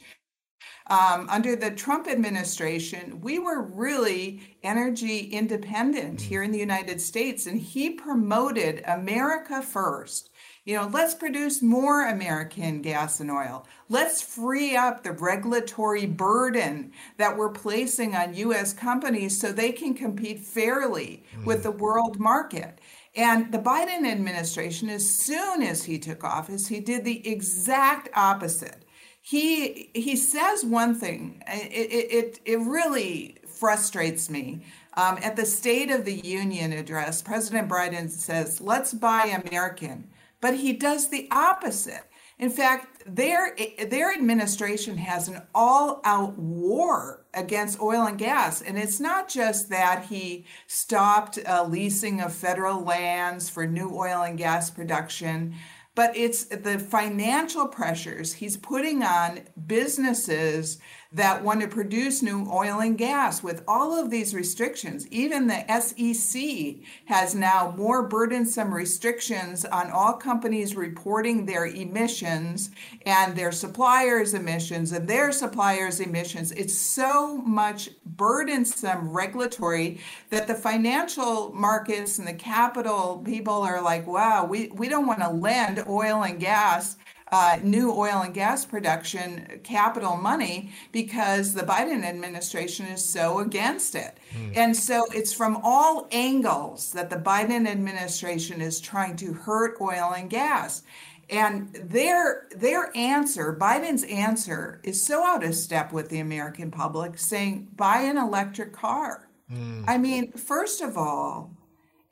um, 0.89 1.27
under 1.29 1.55
the 1.55 1.71
Trump 1.71 2.07
administration, 2.07 3.19
we 3.21 3.39
were 3.39 3.61
really 3.61 4.57
energy 4.63 5.19
independent 5.19 6.21
here 6.21 6.43
in 6.43 6.51
the 6.51 6.59
United 6.59 7.01
States, 7.01 7.45
and 7.45 7.59
he 7.59 7.89
promoted 7.89 8.83
America 8.85 9.61
first. 9.61 10.29
You 10.63 10.75
know, 10.75 10.89
let's 10.91 11.13
produce 11.13 11.61
more 11.61 12.07
American 12.07 12.81
gas 12.81 13.19
and 13.19 13.31
oil. 13.31 13.65
Let's 13.87 14.21
free 14.21 14.75
up 14.75 15.03
the 15.03 15.13
regulatory 15.13 16.05
burden 16.05 16.91
that 17.17 17.37
we're 17.37 17.51
placing 17.51 18.15
on 18.15 18.33
U.S. 18.33 18.73
companies 18.73 19.39
so 19.39 19.51
they 19.51 19.71
can 19.71 19.93
compete 19.93 20.39
fairly 20.39 21.23
mm. 21.37 21.45
with 21.45 21.63
the 21.63 21.71
world 21.71 22.19
market. 22.19 22.79
And 23.15 23.51
the 23.51 23.59
Biden 23.59 24.05
administration, 24.05 24.89
as 24.89 25.09
soon 25.09 25.63
as 25.63 25.85
he 25.85 25.97
took 25.99 26.23
office, 26.23 26.67
he 26.67 26.81
did 26.81 27.03
the 27.03 27.27
exact 27.27 28.09
opposite 28.13 28.83
he 29.29 29.89
he 29.93 30.15
says 30.15 30.63
one 30.63 30.95
thing. 30.95 31.43
It 31.47 32.13
it 32.13 32.39
it, 32.45 32.59
really 32.59 33.35
frustrates 33.45 34.29
me. 34.29 34.63
Um, 34.93 35.19
at 35.21 35.35
the 35.35 35.45
State 35.45 35.91
of 35.91 36.05
the 36.05 36.15
Union 36.15 36.71
address, 36.71 37.21
President 37.21 37.67
Biden 37.67 38.09
says, 38.09 38.61
"Let's 38.61 38.93
buy 38.93 39.41
American," 39.45 40.07
but 40.39 40.55
he 40.55 40.71
does 40.71 41.09
the 41.09 41.27
opposite. 41.29 42.05
In 42.39 42.49
fact, 42.49 43.03
their 43.05 43.53
their 43.89 44.13
administration 44.13 44.95
has 44.99 45.27
an 45.27 45.41
all-out 45.53 46.37
war 46.37 47.25
against 47.33 47.81
oil 47.81 48.05
and 48.05 48.17
gas, 48.17 48.61
and 48.61 48.77
it's 48.77 49.01
not 49.01 49.27
just 49.27 49.67
that 49.67 50.05
he 50.05 50.45
stopped 50.67 51.37
uh, 51.45 51.65
leasing 51.67 52.21
of 52.21 52.31
federal 52.31 52.81
lands 52.81 53.49
for 53.49 53.67
new 53.67 53.93
oil 53.93 54.21
and 54.21 54.37
gas 54.37 54.69
production, 54.69 55.53
but 55.97 56.15
it's 56.15 56.43
the 56.45 56.77
financial 56.77 57.67
pressures 57.67 58.31
he's 58.31 58.55
putting 58.55 59.01
on 59.01 59.39
businesses 59.65 60.77
that 61.11 61.43
want 61.43 61.61
to 61.61 61.67
produce 61.67 62.21
new 62.21 62.49
oil 62.51 62.79
and 62.79 62.97
gas 62.97 63.41
with 63.41 63.63
all 63.67 63.97
of 63.97 64.09
these 64.09 64.33
restrictions. 64.33 65.07
Even 65.07 65.47
the 65.47 65.65
SEC 65.79 66.77
has 67.05 67.33
now 67.33 67.73
more 67.77 68.07
burdensome 68.07 68.73
restrictions 68.73 69.63
on 69.65 69.89
all 69.89 70.13
companies 70.13 70.75
reporting 70.75 71.45
their 71.45 71.65
emissions 71.65 72.71
and 73.05 73.35
their 73.35 73.51
suppliers' 73.51 74.33
emissions 74.33 74.91
and 74.91 75.07
their 75.07 75.31
suppliers' 75.31 75.99
emissions. 75.99 76.51
It's 76.51 76.77
so 76.77 77.37
much 77.37 77.89
burdensome 78.05 79.09
regulatory 79.09 80.01
that 80.29 80.47
the 80.47 80.55
financial 80.55 81.53
markets 81.53 82.19
and 82.19 82.27
the 82.27 82.33
capital 82.33 83.21
people 83.25 83.61
are 83.61 83.81
like, 83.81 84.05
wow, 84.07 84.45
we, 84.45 84.67
we 84.69 84.89
don't 84.89 85.07
want 85.07 85.21
to 85.21 85.29
lend 85.29 85.83
oil 85.87 86.23
and 86.23 86.39
gas 86.39 86.97
uh, 87.31 87.59
new 87.61 87.91
oil 87.91 88.21
and 88.21 88.33
gas 88.33 88.65
production 88.65 89.59
capital 89.63 90.15
money 90.15 90.71
because 90.91 91.53
the 91.53 91.63
Biden 91.63 92.03
administration 92.03 92.85
is 92.85 93.03
so 93.03 93.39
against 93.39 93.95
it. 93.95 94.17
Mm. 94.33 94.57
And 94.57 94.77
so 94.77 95.05
it's 95.13 95.33
from 95.33 95.59
all 95.63 96.07
angles 96.11 96.91
that 96.93 97.09
the 97.09 97.17
Biden 97.17 97.67
administration 97.67 98.61
is 98.61 98.79
trying 98.79 99.17
to 99.17 99.33
hurt 99.33 99.77
oil 99.81 100.13
and 100.15 100.29
gas. 100.29 100.83
And 101.29 101.73
their 101.73 102.47
their 102.55 102.95
answer, 102.95 103.53
Biden's 103.59 104.03
answer, 104.03 104.79
is 104.83 105.05
so 105.05 105.25
out 105.25 105.43
of 105.43 105.55
step 105.55 105.91
with 105.91 106.07
the 106.07 106.19
American 106.19 106.71
public, 106.71 107.17
saying 107.17 107.67
buy 107.75 107.99
an 108.01 108.17
electric 108.17 108.71
car. 108.71 109.27
Mm. 109.51 109.83
I 109.87 109.97
mean, 109.97 110.31
first 110.31 110.81
of 110.81 110.97
all, 110.97 111.51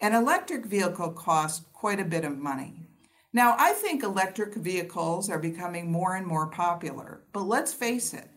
an 0.01 0.13
electric 0.13 0.65
vehicle 0.65 1.11
costs 1.11 1.65
quite 1.71 2.01
a 2.01 2.05
bit 2.05 2.25
of 2.25 2.37
money. 2.37 2.84
Now, 3.35 3.57
I 3.59 3.73
think 3.73 4.01
electric 4.01 4.55
vehicles 4.55 5.29
are 5.29 5.39
becoming 5.39 5.91
more 5.91 6.15
and 6.15 6.25
more 6.25 6.47
popular, 6.47 7.23
but 7.33 7.41
let's 7.41 7.73
face 7.73 8.13
it, 8.13 8.29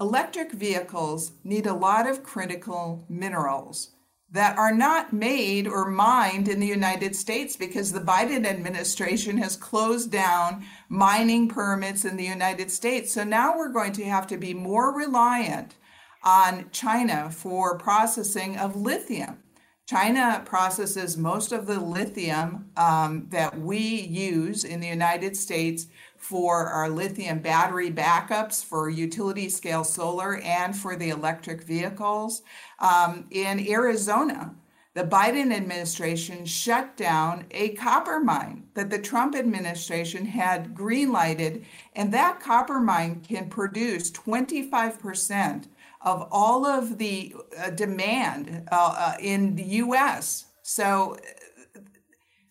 electric 0.00 0.52
vehicles 0.52 1.32
need 1.42 1.66
a 1.66 1.74
lot 1.74 2.08
of 2.08 2.22
critical 2.22 3.04
minerals 3.08 3.90
that 4.30 4.56
are 4.56 4.72
not 4.72 5.12
made 5.12 5.66
or 5.66 5.90
mined 5.90 6.46
in 6.46 6.60
the 6.60 6.66
United 6.68 7.16
States 7.16 7.56
because 7.56 7.90
the 7.90 7.98
Biden 7.98 8.46
administration 8.46 9.36
has 9.38 9.56
closed 9.56 10.12
down 10.12 10.64
mining 10.88 11.48
permits 11.48 12.04
in 12.04 12.16
the 12.16 12.22
United 12.22 12.70
States. 12.70 13.12
So 13.12 13.24
now 13.24 13.58
we're 13.58 13.72
going 13.72 13.94
to 13.94 14.04
have 14.04 14.28
to 14.28 14.36
be 14.36 14.54
more 14.54 14.96
reliant 14.96 15.74
on 16.22 16.70
China 16.70 17.32
for 17.32 17.76
processing 17.78 18.56
of 18.56 18.76
lithium. 18.76 19.38
China 19.86 20.42
processes 20.44 21.16
most 21.16 21.52
of 21.52 21.66
the 21.66 21.78
lithium 21.78 22.68
um, 22.76 23.24
that 23.30 23.56
we 23.56 23.78
use 23.78 24.64
in 24.64 24.80
the 24.80 24.88
United 24.88 25.36
States 25.36 25.86
for 26.16 26.66
our 26.66 26.88
lithium 26.88 27.38
battery 27.38 27.92
backups 27.92 28.64
for 28.64 28.90
utility 28.90 29.48
scale 29.48 29.84
solar 29.84 30.38
and 30.38 30.76
for 30.76 30.96
the 30.96 31.10
electric 31.10 31.62
vehicles. 31.62 32.42
Um, 32.80 33.26
in 33.30 33.64
Arizona, 33.68 34.56
the 34.94 35.04
Biden 35.04 35.54
administration 35.54 36.46
shut 36.46 36.96
down 36.96 37.44
a 37.52 37.68
copper 37.74 38.18
mine 38.18 38.64
that 38.74 38.90
the 38.90 38.98
Trump 38.98 39.36
administration 39.36 40.26
had 40.26 40.74
greenlighted, 40.74 41.64
and 41.94 42.12
that 42.12 42.40
copper 42.40 42.80
mine 42.80 43.20
can 43.20 43.48
produce 43.48 44.10
25% 44.10 45.66
of 46.06 46.28
all 46.30 46.64
of 46.64 46.98
the 46.98 47.34
uh, 47.58 47.70
demand 47.70 48.68
uh, 48.70 48.94
uh, 48.96 49.14
in 49.20 49.56
the 49.56 49.64
US. 49.64 50.46
So, 50.62 51.18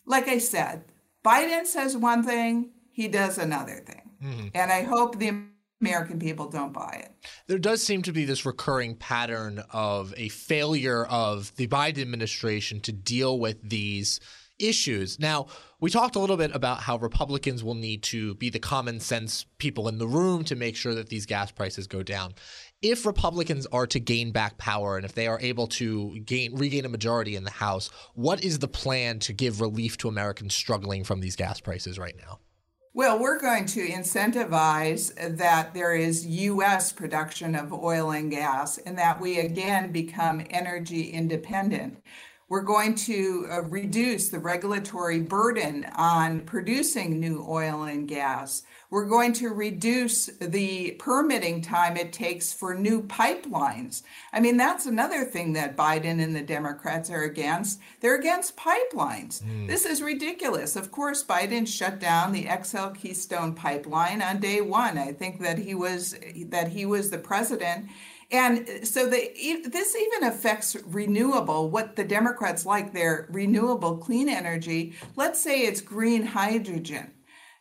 like 0.04 0.28
I 0.28 0.38
said, 0.38 0.84
Biden 1.24 1.66
says 1.66 1.96
one 1.96 2.22
thing, 2.22 2.70
he 2.92 3.08
does 3.08 3.38
another 3.38 3.82
thing. 3.84 4.10
Mm-hmm. 4.22 4.48
And 4.54 4.70
I 4.70 4.82
hope 4.82 5.18
the 5.18 5.32
American 5.80 6.18
people 6.18 6.48
don't 6.48 6.72
buy 6.72 7.02
it. 7.04 7.12
There 7.46 7.58
does 7.58 7.82
seem 7.82 8.02
to 8.02 8.12
be 8.12 8.26
this 8.26 8.46
recurring 8.46 8.94
pattern 8.94 9.62
of 9.72 10.12
a 10.16 10.28
failure 10.28 11.04
of 11.06 11.54
the 11.56 11.66
Biden 11.66 12.02
administration 12.02 12.80
to 12.80 12.92
deal 12.92 13.38
with 13.38 13.68
these 13.68 14.20
issues. 14.58 15.18
Now, 15.18 15.46
we 15.80 15.90
talked 15.90 16.16
a 16.16 16.18
little 16.18 16.36
bit 16.36 16.54
about 16.54 16.80
how 16.80 16.96
Republicans 16.96 17.62
will 17.62 17.74
need 17.74 18.02
to 18.04 18.34
be 18.36 18.50
the 18.50 18.58
common 18.58 19.00
sense 19.00 19.44
people 19.58 19.88
in 19.88 19.98
the 19.98 20.06
room 20.06 20.44
to 20.44 20.56
make 20.56 20.76
sure 20.76 20.94
that 20.94 21.08
these 21.08 21.26
gas 21.26 21.50
prices 21.50 21.86
go 21.86 22.02
down 22.02 22.34
if 22.82 23.06
Republicans 23.06 23.66
are 23.66 23.86
to 23.86 23.98
gain 23.98 24.32
back 24.32 24.58
power 24.58 24.96
and 24.96 25.04
if 25.04 25.14
they 25.14 25.26
are 25.26 25.40
able 25.40 25.66
to 25.66 26.18
gain 26.20 26.54
regain 26.54 26.84
a 26.84 26.88
majority 26.88 27.36
in 27.36 27.44
the 27.44 27.50
House, 27.50 27.90
what 28.14 28.44
is 28.44 28.58
the 28.58 28.68
plan 28.68 29.18
to 29.20 29.32
give 29.32 29.60
relief 29.60 29.96
to 29.98 30.08
Americans 30.08 30.54
struggling 30.54 31.04
from 31.04 31.20
these 31.20 31.36
gas 31.36 31.60
prices 31.60 31.98
right 31.98 32.16
now? 32.16 32.38
Well, 32.92 33.18
we're 33.18 33.40
going 33.40 33.66
to 33.66 33.86
incentivize 33.86 35.12
that 35.36 35.74
there 35.74 35.94
is 35.94 36.26
U.S. 36.26 36.92
production 36.92 37.54
of 37.54 37.70
oil 37.72 38.10
and 38.10 38.30
gas 38.30 38.78
and 38.78 38.96
that 38.96 39.20
we 39.20 39.38
again 39.38 39.92
become 39.92 40.42
energy 40.48 41.10
independent. 41.10 42.02
We're 42.48 42.62
going 42.62 42.94
to 42.94 43.46
uh, 43.50 43.62
reduce 43.62 44.28
the 44.28 44.38
regulatory 44.38 45.18
burden 45.18 45.84
on 45.96 46.40
producing 46.42 47.18
new 47.18 47.44
oil 47.48 47.82
and 47.82 48.06
gas. 48.06 48.62
We're 48.88 49.06
going 49.06 49.32
to 49.34 49.48
reduce 49.48 50.26
the 50.26 50.92
permitting 50.92 51.60
time 51.60 51.96
it 51.96 52.12
takes 52.12 52.52
for 52.52 52.72
new 52.72 53.02
pipelines. 53.02 54.04
I 54.32 54.38
mean, 54.38 54.56
that's 54.56 54.86
another 54.86 55.24
thing 55.24 55.54
that 55.54 55.76
Biden 55.76 56.22
and 56.22 56.36
the 56.36 56.42
Democrats 56.42 57.10
are 57.10 57.24
against. 57.24 57.80
They're 58.00 58.14
against 58.14 58.56
pipelines. 58.56 59.42
Mm. 59.42 59.66
This 59.66 59.84
is 59.84 60.00
ridiculous. 60.00 60.76
Of 60.76 60.92
course, 60.92 61.24
Biden 61.24 61.66
shut 61.66 61.98
down 61.98 62.30
the 62.30 62.46
XL 62.62 62.90
Keystone 62.90 63.54
pipeline 63.54 64.22
on 64.22 64.38
day 64.38 64.60
1. 64.60 64.98
I 64.98 65.12
think 65.12 65.40
that 65.40 65.58
he 65.58 65.74
was 65.74 66.14
that 66.46 66.68
he 66.68 66.86
was 66.86 67.10
the 67.10 67.18
president 67.18 67.88
and 68.30 68.86
so 68.86 69.08
the, 69.08 69.30
this 69.66 69.94
even 69.94 70.24
affects 70.24 70.76
renewable, 70.86 71.70
what 71.70 71.94
the 71.94 72.04
Democrats 72.04 72.66
like, 72.66 72.92
their 72.92 73.28
renewable 73.30 73.98
clean 73.98 74.28
energy. 74.28 74.94
Let's 75.14 75.40
say 75.40 75.62
it's 75.62 75.80
green 75.80 76.26
hydrogen. 76.26 77.12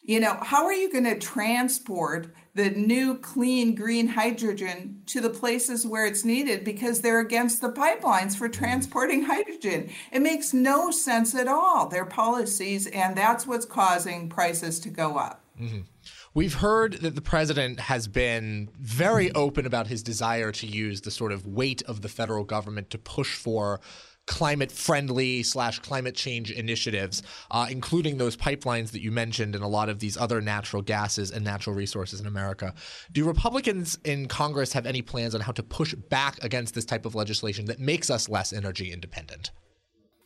You 0.01 0.19
know, 0.19 0.38
how 0.41 0.65
are 0.65 0.74
you 0.74 0.91
going 0.91 1.05
to 1.05 1.17
transport 1.17 2.34
the 2.53 2.69
new 2.69 3.17
clean 3.17 3.74
green 3.74 4.07
hydrogen 4.07 5.01
to 5.07 5.19
the 5.19 5.31
places 5.31 5.86
where 5.86 6.05
it's 6.05 6.24
needed 6.24 6.63
because 6.63 7.01
they're 7.01 7.22
against 7.22 7.60
the 7.60 7.72
pipelines 7.72 8.36
for 8.36 8.48
transporting 8.48 9.24
hydrogen? 9.24 9.89
It 10.12 10.22
makes 10.22 10.53
no 10.53 10.91
sense 10.91 11.34
at 11.34 11.48
all, 11.48 11.89
their 11.89 12.05
policies, 12.05 12.86
and 12.88 13.15
that's 13.15 13.48
what's 13.48 13.65
causing 13.65 14.29
prices 14.29 14.79
to 14.81 14.89
go 14.89 15.17
up. 15.17 15.43
Mm-hmm. 15.60 15.81
We've 16.36 16.56
heard 16.56 16.96
that 16.96 17.15
the 17.15 17.22
president 17.22 17.80
has 17.80 18.10
been 18.10 18.70
very 18.77 19.32
open 19.32 19.65
about 19.65 19.88
his 19.88 20.04
desire 20.04 20.51
to 20.51 20.68
use 20.68 21.00
the 21.00 21.10
sort 21.10 21.32
of 21.32 21.48
weight 21.48 21.82
of 21.84 22.01
the 22.01 22.10
federal 22.10 22.44
government 22.44 22.89
to 22.89 22.98
push 22.98 23.36
for 23.36 23.80
climate 24.27 24.70
friendly 24.70 25.44
slash 25.44 25.80
climate 25.80 26.13
change 26.13 26.51
initiatives, 26.51 27.24
uh, 27.51 27.68
including 27.70 28.18
those 28.18 28.36
pipelines 28.36 28.92
that 28.92 29.01
you 29.01 29.12
mentioned 29.12 29.56
and 29.56 29.63
a 29.63 29.68
lot 29.68 29.88
of 29.88 30.00
these 30.00 30.18
other 30.18 30.42
natural 30.42 30.82
gases 30.82 31.32
and 31.32 31.46
natural 31.46 31.74
resources 31.74 32.20
in 32.20 32.27
America. 32.27 32.74
Do 33.13 33.24
Republicans 33.25 33.98
in 34.04 34.27
Congress 34.27 34.74
have 34.74 34.86
any 34.86 35.01
plans 35.01 35.36
on 35.36 35.42
how 35.42 35.54
to 35.54 35.63
push 35.63 35.94
back 35.94 36.44
against 36.44 36.75
this 36.75 36.84
type 36.84 37.06
of 37.06 37.15
legislation 37.15 37.65
that 37.65 37.80
makes 37.80 38.10
us 38.10 38.27
less 38.27 38.51
energy 38.51 38.92
independent? 38.92 39.35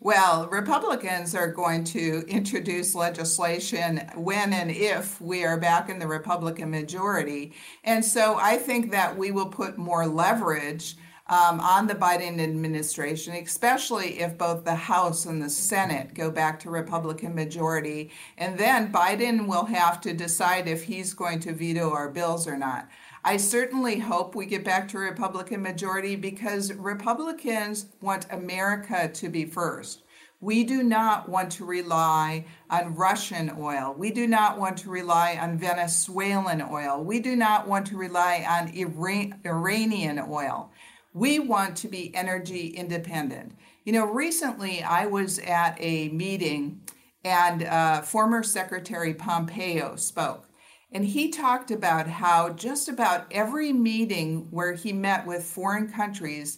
Well, 0.02 0.48
Republicans 0.48 1.36
are 1.36 1.52
going 1.52 1.84
to 1.86 2.24
introduce 2.30 2.96
legislation 2.96 3.98
when 4.16 4.54
and 4.54 4.72
if 4.72 5.20
we 5.20 5.44
are 5.44 5.60
back 5.60 5.90
in 5.90 6.00
the 6.00 6.08
Republican 6.08 6.72
majority. 6.72 7.52
And 7.84 8.06
so 8.06 8.38
I 8.40 8.56
think 8.56 8.92
that 8.92 9.18
we 9.18 9.32
will 9.32 9.48
put 9.48 9.78
more 9.78 10.08
leverage 10.08 10.96
um, 11.28 11.60
on 11.60 11.88
the 11.88 11.96
Biden 11.96 12.40
administration, 12.40 13.34
especially 13.36 14.22
if 14.22 14.38
both 14.38 14.64
the 14.64 14.74
House 14.74 15.26
and 15.26 15.42
the 15.42 15.50
Senate 15.50 16.14
go 16.14 16.32
back 16.32 16.62
to 16.62 16.70
Republican 16.70 17.36
majority. 17.36 18.10
And 18.38 18.58
then 18.58 18.94
Biden 18.94 19.48
will 19.48 19.66
have 19.66 20.00
to 20.02 20.14
decide 20.14 20.70
if 20.70 20.86
he's 20.86 21.14
going 21.14 21.42
to 21.42 21.54
veto 21.54 21.92
our 21.92 22.10
bills 22.10 22.48
or 22.48 22.58
not. 22.58 22.88
I 23.24 23.36
certainly 23.36 24.00
hope 24.00 24.34
we 24.34 24.46
get 24.46 24.64
back 24.64 24.88
to 24.90 24.98
a 24.98 25.02
Republican 25.02 25.62
majority 25.62 26.16
because 26.16 26.74
Republicans 26.74 27.88
want 28.02 28.26
America 28.32 29.10
to 29.14 29.30
be 29.30 29.46
first. 29.46 30.04
We 30.42 30.64
do 30.64 30.84
not 30.84 31.28
want 31.28 31.52
to 31.54 31.66
rely 31.66 32.46
on 32.70 32.96
Russian 32.96 33.52
oil. 33.60 33.94
We 33.98 34.12
do 34.12 34.26
not 34.26 34.58
want 34.58 34.78
to 34.80 34.90
rely 34.90 35.38
on 35.40 35.58
Venezuelan 35.58 36.62
oil. 36.62 37.04
We 37.04 37.20
do 37.20 37.36
not 37.36 37.68
want 37.68 37.88
to 37.88 37.98
rely 37.98 38.46
on 38.48 38.70
Iran- 38.70 39.42
Iranian 39.46 40.20
oil. 40.30 40.72
We 41.14 41.40
want 41.40 41.76
to 41.78 41.90
be 41.90 42.16
energy 42.16 42.68
independent. 42.68 43.54
You 43.84 43.92
know, 43.92 44.06
recently 44.06 44.82
I 44.82 45.08
was 45.08 45.40
at 45.40 45.76
a 45.78 46.08
meeting 46.10 46.82
and 47.26 47.64
uh, 47.64 48.02
former 48.02 48.44
Secretary 48.44 49.14
Pompeo 49.14 49.98
spoke. 49.98 50.49
And 50.92 51.06
he 51.06 51.30
talked 51.30 51.72
about 51.72 52.08
how 52.08 52.50
just 52.50 52.90
about 52.90 53.28
every 53.32 53.72
meeting 53.72 54.48
where 54.50 54.74
he 54.74 54.92
met 54.92 55.26
with 55.28 55.44
foreign 55.44 55.92
countries, 55.92 56.58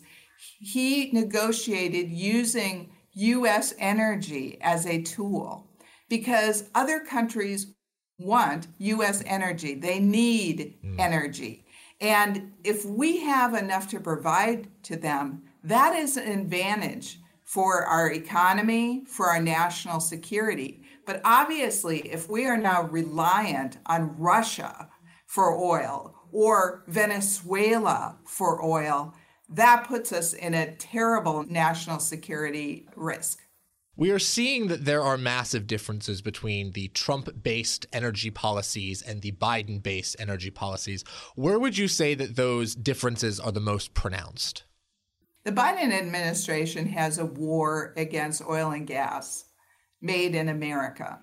he 0.60 1.12
negotiated 1.12 2.10
using 2.10 2.94
US 3.14 3.74
energy 3.78 4.58
as 4.62 4.86
a 4.86 5.02
tool 5.02 5.70
because 6.10 6.70
other 6.74 7.02
countries 7.02 7.74
want 8.18 8.68
US 8.78 9.22
energy. 9.26 9.76
They 9.76 10.00
need 10.00 10.76
mm. 10.84 11.00
energy. 11.00 11.66
And 12.00 12.54
if 12.64 12.86
we 12.86 13.22
have 13.22 13.54
enough 13.54 13.88
to 13.90 14.00
provide 14.00 14.68
to 14.84 14.96
them, 14.96 15.44
that 15.64 15.96
is 15.96 16.18
an 16.18 16.40
advantage 16.40 17.20
for 17.44 17.86
our 17.86 18.12
economy, 18.12 19.04
for 19.06 19.28
our 19.28 19.42
national 19.42 20.00
security. 20.00 20.81
But 21.06 21.22
obviously, 21.24 22.00
if 22.00 22.30
we 22.30 22.46
are 22.46 22.58
now 22.58 22.84
reliant 22.84 23.78
on 23.86 24.18
Russia 24.18 24.90
for 25.26 25.58
oil 25.58 26.16
or 26.32 26.84
Venezuela 26.88 28.18
for 28.26 28.64
oil, 28.64 29.14
that 29.50 29.86
puts 29.88 30.14
us 30.14 30.34
in 30.34 30.54
a 30.54 30.76
terrible 30.76 31.44
national 31.44 32.00
security 32.00 32.88
risk. 32.96 33.40
We 33.98 34.10
are 34.12 34.20
seeing 34.20 34.68
that 34.68 34.86
there 34.86 35.02
are 35.02 35.18
massive 35.18 35.68
differences 35.68 36.22
between 36.22 36.72
the 36.72 36.88
Trump 36.90 37.44
based 37.44 37.86
energy 37.92 38.32
policies 38.32 39.02
and 39.02 39.22
the 39.22 39.34
Biden 39.34 39.84
based 39.84 40.16
energy 40.18 40.50
policies. 40.50 41.04
Where 41.36 41.60
would 41.60 41.78
you 41.78 41.88
say 41.88 42.16
that 42.16 42.36
those 42.36 42.74
differences 42.74 43.40
are 43.40 43.52
the 43.52 43.60
most 43.60 43.94
pronounced? 43.94 44.64
The 45.44 45.52
Biden 45.52 45.92
administration 45.92 46.88
has 46.88 47.18
a 47.18 47.26
war 47.26 47.94
against 47.98 48.42
oil 48.44 48.72
and 48.72 48.88
gas 48.88 49.46
made 50.02 50.36
in 50.36 50.50
America. 50.50 51.20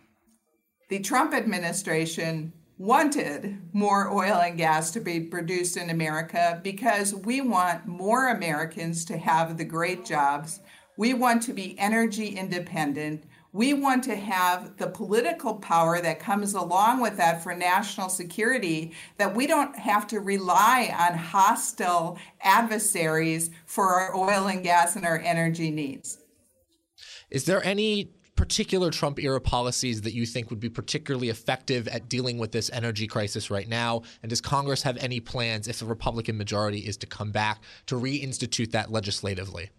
The 0.89 1.01
Trump 1.01 1.35
administration 1.35 2.53
wanted 2.79 3.59
more 3.73 4.11
oil 4.11 4.37
and 4.37 4.57
gas 4.57 4.93
to 4.93 5.01
be 5.01 5.21
produced 5.21 5.77
in 5.77 5.91
America 5.91 6.61
because 6.63 7.15
we 7.15 7.41
want 7.41 7.87
more 7.87 8.29
Americans 8.29 9.05
to 9.07 9.19
have 9.19 9.59
the 9.59 9.65
great 9.65 10.05
jobs. 10.05 10.61
We 10.97 11.13
want 11.13 11.43
to 11.45 11.53
be 11.53 11.79
energy 11.79 12.29
independent. 12.29 13.25
We 13.53 13.75
want 13.75 14.05
to 14.05 14.15
have 14.15 14.77
the 14.77 14.87
political 14.87 15.57
power 15.57 16.01
that 16.01 16.21
comes 16.21 16.55
along 16.55 17.01
with 17.01 17.17
that 17.17 17.43
for 17.43 17.55
national 17.55 18.09
security, 18.11 18.93
that 19.17 19.35
we 19.35 19.47
don't 19.47 19.77
have 19.77 20.07
to 20.09 20.21
rely 20.21 20.95
on 20.97 21.19
hostile 21.19 22.19
adversaries 22.43 23.51
for 23.67 23.89
our 23.89 24.15
oil 24.15 24.47
and 24.47 24.63
gas 24.63 24.97
and 24.97 25.05
our 25.05 25.19
energy 25.19 25.71
needs. 25.71 26.19
Is 27.31 27.45
there 27.45 27.65
any 27.65 28.13
particular 28.39 28.93
Trump 28.93 29.19
era 29.19 29.41
policies 29.41 30.03
that 30.03 30.15
you 30.15 30.25
think 30.25 30.49
would 30.49 30.61
be 30.61 30.69
particularly 30.69 31.29
effective 31.29 31.89
at 31.89 32.09
dealing 32.09 32.39
with 32.39 32.53
this 32.53 32.71
energy 32.73 33.09
crisis 33.09 33.51
right 33.51 33.69
now? 33.69 34.03
And 34.23 34.31
does 34.31 34.41
Congress 34.41 34.81
have 34.83 34.97
any 34.99 35.19
plans, 35.19 35.67
if 35.67 35.81
the 35.81 35.87
Republican 35.87 36.39
majority 36.39 36.79
is 36.79 36.97
to 36.99 37.07
come 37.07 37.33
back, 37.33 37.61
to 37.87 37.97
reinstitute 37.97 38.71
that 38.71 38.93
legislatively? 38.93 39.71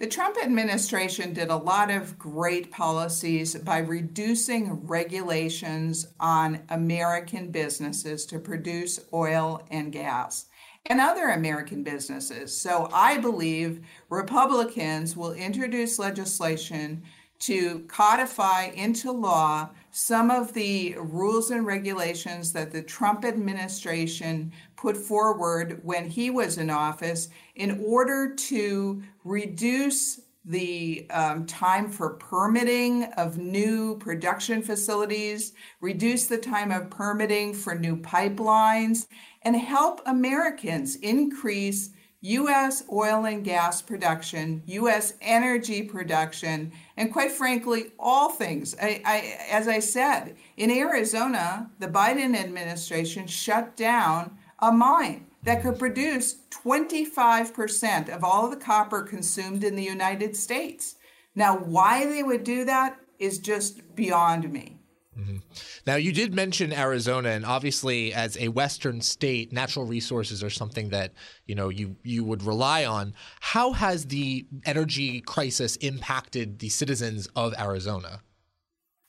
The 0.00 0.08
Trump 0.08 0.36
administration 0.42 1.32
did 1.32 1.50
a 1.50 1.56
lot 1.56 1.92
of 1.92 2.18
great 2.18 2.72
policies 2.72 3.54
by 3.54 3.78
reducing 3.78 4.84
regulations 4.86 6.08
on 6.18 6.60
American 6.70 7.52
businesses 7.52 8.26
to 8.26 8.40
produce 8.40 8.98
oil 9.12 9.62
and 9.70 9.92
gas 9.92 10.46
and 10.86 11.00
other 11.00 11.28
American 11.28 11.84
businesses. 11.84 12.56
So 12.60 12.88
I 12.92 13.18
believe 13.18 13.86
Republicans 14.08 15.16
will 15.16 15.32
introduce 15.32 15.98
legislation 15.98 17.04
to 17.40 17.80
codify 17.88 18.64
into 18.74 19.12
law 19.12 19.70
some 19.90 20.30
of 20.30 20.52
the 20.54 20.94
rules 20.98 21.50
and 21.50 21.66
regulations 21.66 22.52
that 22.52 22.70
the 22.70 22.82
Trump 22.82 23.24
administration 23.24 24.52
put 24.76 24.96
forward 24.96 25.80
when 25.82 26.08
he 26.08 26.30
was 26.30 26.58
in 26.58 26.70
office 26.70 27.28
in 27.54 27.82
order 27.84 28.34
to 28.34 29.02
reduce 29.24 30.20
the 30.44 31.06
um, 31.10 31.44
time 31.46 31.90
for 31.90 32.10
permitting 32.14 33.04
of 33.18 33.36
new 33.36 33.96
production 33.98 34.62
facilities, 34.62 35.52
reduce 35.80 36.26
the 36.26 36.38
time 36.38 36.72
of 36.72 36.88
permitting 36.88 37.52
for 37.52 37.74
new 37.74 37.96
pipelines, 37.96 39.06
and 39.42 39.54
help 39.56 40.00
Americans 40.06 40.96
increase 40.96 41.90
U.S. 42.20 42.82
oil 42.92 43.26
and 43.26 43.44
gas 43.44 43.80
production, 43.80 44.62
U.S. 44.66 45.14
energy 45.20 45.82
production, 45.82 46.72
and 46.96 47.12
quite 47.12 47.30
frankly, 47.30 47.92
all 47.98 48.30
things. 48.30 48.74
I, 48.82 49.00
I, 49.04 49.38
as 49.50 49.68
I 49.68 49.78
said, 49.78 50.36
in 50.56 50.70
Arizona, 50.70 51.70
the 51.78 51.86
Biden 51.86 52.36
administration 52.36 53.28
shut 53.28 53.76
down 53.76 54.36
a 54.58 54.72
mine 54.72 55.26
that 55.44 55.62
could 55.62 55.78
produce 55.78 56.38
25% 56.50 58.08
of 58.08 58.24
all 58.24 58.46
of 58.46 58.50
the 58.50 58.64
copper 58.64 59.02
consumed 59.02 59.62
in 59.62 59.76
the 59.76 59.84
United 59.84 60.36
States. 60.36 60.96
Now, 61.36 61.56
why 61.56 62.04
they 62.06 62.24
would 62.24 62.42
do 62.42 62.64
that 62.64 62.98
is 63.20 63.38
just 63.38 63.94
beyond 63.94 64.52
me. 64.52 64.77
Mm-hmm. 65.18 65.38
Now, 65.86 65.96
you 65.96 66.12
did 66.12 66.32
mention 66.32 66.72
Arizona, 66.72 67.30
and 67.30 67.44
obviously, 67.44 68.12
as 68.12 68.36
a 68.36 68.48
Western 68.48 69.00
state, 69.00 69.52
natural 69.52 69.84
resources 69.84 70.44
are 70.44 70.50
something 70.50 70.90
that 70.90 71.12
you 71.46 71.54
know 71.54 71.70
you 71.70 71.96
you 72.04 72.22
would 72.24 72.42
rely 72.42 72.84
on. 72.84 73.14
How 73.40 73.72
has 73.72 74.06
the 74.06 74.46
energy 74.64 75.20
crisis 75.20 75.76
impacted 75.76 76.60
the 76.60 76.68
citizens 76.68 77.28
of 77.34 77.52
Arizona? 77.58 78.20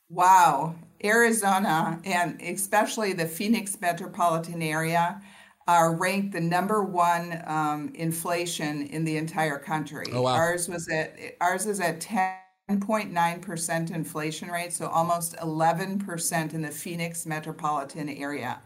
Wow, 0.10 0.76
Arizona, 1.04 2.00
and 2.04 2.42
especially 2.42 3.14
the 3.14 3.28
Phoenix 3.28 3.80
metropolitan 3.80 4.64
area, 4.64 5.22
are 5.68 5.96
ranked 5.96 6.32
the 6.32 6.42
number 6.42 6.82
one 6.84 7.44
um, 7.46 7.92
inflation 7.94 8.88
in 8.88 9.04
the 9.04 9.18
entire 9.18 9.60
country. 9.60 10.08
Oh, 10.12 10.24
wow. 10.24 10.34
Ours 10.34 10.68
was 10.68 10.90
at 10.90 11.16
ours 11.40 11.68
is 11.68 11.80
at 11.80 12.02
ten 12.02 12.34
10.9% 12.70 13.92
inflation 13.92 14.50
rate, 14.50 14.72
so 14.72 14.88
almost 14.88 15.36
11% 15.38 16.54
in 16.54 16.62
the 16.62 16.70
Phoenix 16.70 17.26
metropolitan 17.26 18.08
area. 18.10 18.62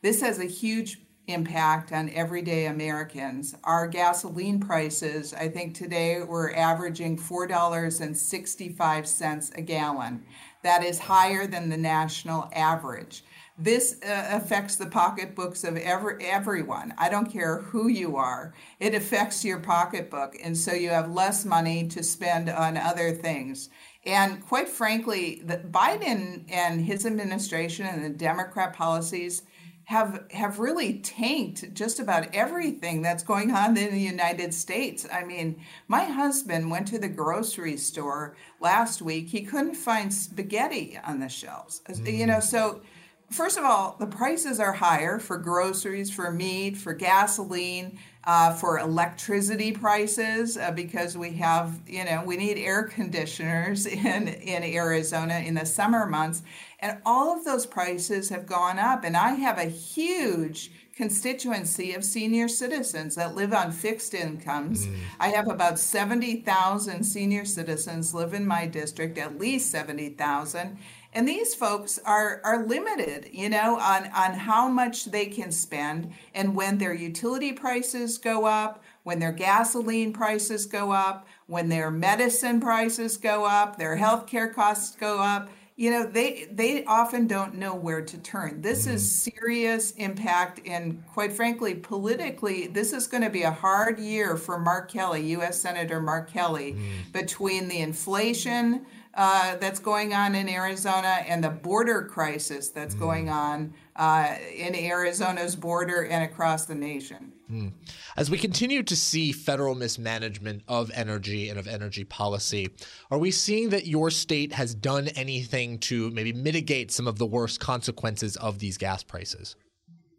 This 0.00 0.20
has 0.20 0.38
a 0.38 0.44
huge 0.44 1.00
impact 1.26 1.90
on 1.92 2.08
everyday 2.10 2.66
Americans. 2.66 3.56
Our 3.64 3.88
gasoline 3.88 4.60
prices, 4.60 5.34
I 5.34 5.48
think 5.48 5.74
today 5.74 6.22
we're 6.22 6.54
averaging 6.54 7.18
$4.65 7.18 9.58
a 9.58 9.62
gallon. 9.62 10.24
That 10.62 10.84
is 10.84 11.00
higher 11.00 11.48
than 11.48 11.68
the 11.68 11.76
national 11.76 12.48
average. 12.54 13.24
This 13.58 13.96
uh, 14.02 14.28
affects 14.30 14.76
the 14.76 14.86
pocketbooks 14.86 15.64
of 15.64 15.76
every, 15.76 16.24
everyone. 16.24 16.94
I 16.96 17.08
don't 17.08 17.30
care 17.30 17.58
who 17.58 17.88
you 17.88 18.16
are. 18.16 18.54
It 18.78 18.94
affects 18.94 19.44
your 19.44 19.58
pocketbook. 19.58 20.36
And 20.42 20.56
so 20.56 20.72
you 20.72 20.90
have 20.90 21.10
less 21.10 21.44
money 21.44 21.88
to 21.88 22.04
spend 22.04 22.48
on 22.48 22.76
other 22.76 23.10
things. 23.10 23.68
And 24.06 24.40
quite 24.46 24.68
frankly, 24.68 25.42
the 25.44 25.56
Biden 25.56 26.44
and 26.48 26.80
his 26.80 27.04
administration 27.04 27.86
and 27.86 28.04
the 28.04 28.10
Democrat 28.10 28.74
policies 28.74 29.42
have 29.88 30.24
have 30.32 30.58
really 30.58 30.98
tanked 30.98 31.72
just 31.72 31.98
about 31.98 32.28
everything 32.34 33.00
that's 33.00 33.22
going 33.22 33.50
on 33.50 33.74
in 33.74 33.90
the 33.90 33.98
United 33.98 34.52
States. 34.52 35.06
I 35.10 35.24
mean, 35.24 35.62
my 35.88 36.04
husband 36.04 36.70
went 36.70 36.88
to 36.88 36.98
the 36.98 37.08
grocery 37.08 37.78
store 37.78 38.36
last 38.60 39.00
week. 39.00 39.28
He 39.28 39.42
couldn't 39.42 39.76
find 39.76 40.12
spaghetti 40.12 40.98
on 41.02 41.20
the 41.20 41.30
shelves. 41.30 41.80
Mm. 41.88 42.18
You 42.18 42.26
know, 42.26 42.40
so 42.40 42.82
First 43.30 43.58
of 43.58 43.64
all, 43.64 43.96
the 43.98 44.06
prices 44.06 44.58
are 44.58 44.72
higher 44.72 45.18
for 45.18 45.36
groceries, 45.36 46.10
for 46.10 46.30
meat, 46.32 46.78
for 46.78 46.94
gasoline, 46.94 47.98
uh, 48.24 48.54
for 48.54 48.78
electricity 48.78 49.70
prices 49.70 50.56
uh, 50.56 50.70
because 50.70 51.16
we 51.16 51.32
have, 51.32 51.78
you 51.86 52.04
know, 52.04 52.22
we 52.24 52.38
need 52.38 52.56
air 52.58 52.84
conditioners 52.84 53.84
in, 53.86 54.28
in 54.28 54.62
Arizona 54.62 55.40
in 55.40 55.54
the 55.54 55.66
summer 55.66 56.06
months. 56.06 56.42
And 56.80 56.98
all 57.04 57.36
of 57.36 57.44
those 57.44 57.66
prices 57.66 58.30
have 58.30 58.46
gone 58.46 58.78
up. 58.78 59.04
And 59.04 59.16
I 59.16 59.32
have 59.32 59.58
a 59.58 59.64
huge 59.64 60.70
constituency 60.94 61.94
of 61.94 62.04
senior 62.04 62.48
citizens 62.48 63.14
that 63.14 63.36
live 63.36 63.52
on 63.52 63.72
fixed 63.72 64.14
incomes. 64.14 64.86
Mm. 64.86 64.96
I 65.20 65.28
have 65.28 65.48
about 65.48 65.78
70,000 65.78 67.04
senior 67.04 67.44
citizens 67.44 68.14
live 68.14 68.34
in 68.34 68.46
my 68.46 68.66
district, 68.66 69.16
at 69.16 69.38
least 69.38 69.70
70,000 69.70 70.76
and 71.12 71.26
these 71.26 71.54
folks 71.54 71.98
are 72.04 72.40
are 72.44 72.66
limited 72.66 73.28
you 73.32 73.48
know 73.48 73.78
on 73.78 74.04
on 74.14 74.34
how 74.34 74.68
much 74.68 75.06
they 75.06 75.26
can 75.26 75.50
spend 75.50 76.12
and 76.34 76.54
when 76.54 76.78
their 76.78 76.94
utility 76.94 77.52
prices 77.52 78.18
go 78.18 78.44
up 78.44 78.82
when 79.02 79.18
their 79.18 79.32
gasoline 79.32 80.12
prices 80.12 80.66
go 80.66 80.92
up 80.92 81.26
when 81.46 81.68
their 81.68 81.90
medicine 81.90 82.60
prices 82.60 83.16
go 83.16 83.44
up 83.44 83.78
their 83.78 83.96
healthcare 83.96 84.52
costs 84.52 84.94
go 84.96 85.20
up 85.20 85.48
you 85.78 85.92
know 85.92 86.04
they 86.04 86.48
they 86.50 86.84
often 86.84 87.28
don't 87.28 87.54
know 87.54 87.74
where 87.74 88.02
to 88.02 88.18
turn 88.18 88.60
this 88.60 88.86
is 88.86 89.02
mm-hmm. 89.02 89.38
serious 89.38 89.92
impact 89.92 90.60
and 90.66 91.02
quite 91.06 91.32
frankly 91.32 91.74
politically 91.74 92.66
this 92.66 92.92
is 92.92 93.06
going 93.06 93.22
to 93.22 93.30
be 93.30 93.42
a 93.42 93.50
hard 93.50 93.98
year 93.98 94.36
for 94.36 94.58
mark 94.58 94.90
kelly 94.90 95.24
u.s 95.28 95.60
senator 95.60 96.00
mark 96.00 96.30
kelly 96.30 96.72
mm. 96.72 97.12
between 97.12 97.68
the 97.68 97.78
inflation 97.78 98.84
uh, 99.18 99.56
that's 99.56 99.80
going 99.80 100.14
on 100.14 100.36
in 100.36 100.48
Arizona 100.48 101.24
and 101.26 101.42
the 101.42 101.50
border 101.50 102.04
crisis 102.04 102.68
that's 102.68 102.94
mm. 102.94 103.00
going 103.00 103.28
on 103.28 103.74
uh, 103.96 104.36
in 104.54 104.76
Arizona's 104.76 105.56
border 105.56 106.06
and 106.06 106.22
across 106.22 106.66
the 106.66 106.74
nation. 106.76 107.32
Mm. 107.50 107.72
As 108.16 108.30
we 108.30 108.38
continue 108.38 108.84
to 108.84 108.94
see 108.94 109.32
federal 109.32 109.74
mismanagement 109.74 110.62
of 110.68 110.92
energy 110.94 111.48
and 111.48 111.58
of 111.58 111.66
energy 111.66 112.04
policy, 112.04 112.70
are 113.10 113.18
we 113.18 113.32
seeing 113.32 113.70
that 113.70 113.88
your 113.88 114.08
state 114.10 114.52
has 114.52 114.72
done 114.72 115.08
anything 115.08 115.78
to 115.80 116.12
maybe 116.12 116.32
mitigate 116.32 116.92
some 116.92 117.08
of 117.08 117.18
the 117.18 117.26
worst 117.26 117.58
consequences 117.58 118.36
of 118.36 118.60
these 118.60 118.78
gas 118.78 119.02
prices? 119.02 119.56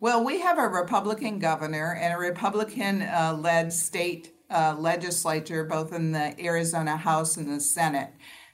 Well, 0.02 0.26
we 0.26 0.42
have 0.42 0.58
a 0.58 0.68
Republican 0.68 1.40
governor 1.40 1.96
and 1.96 2.14
a 2.14 2.18
Republican 2.18 3.04
uh, 3.04 3.38
led 3.40 3.72
state 3.72 4.34
uh, 4.50 4.76
legislature, 4.78 5.64
both 5.64 5.94
in 5.94 6.12
the 6.12 6.36
Arizona 6.44 6.98
House 6.98 7.38
and 7.38 7.50
the 7.50 7.62
Senate. 7.62 8.10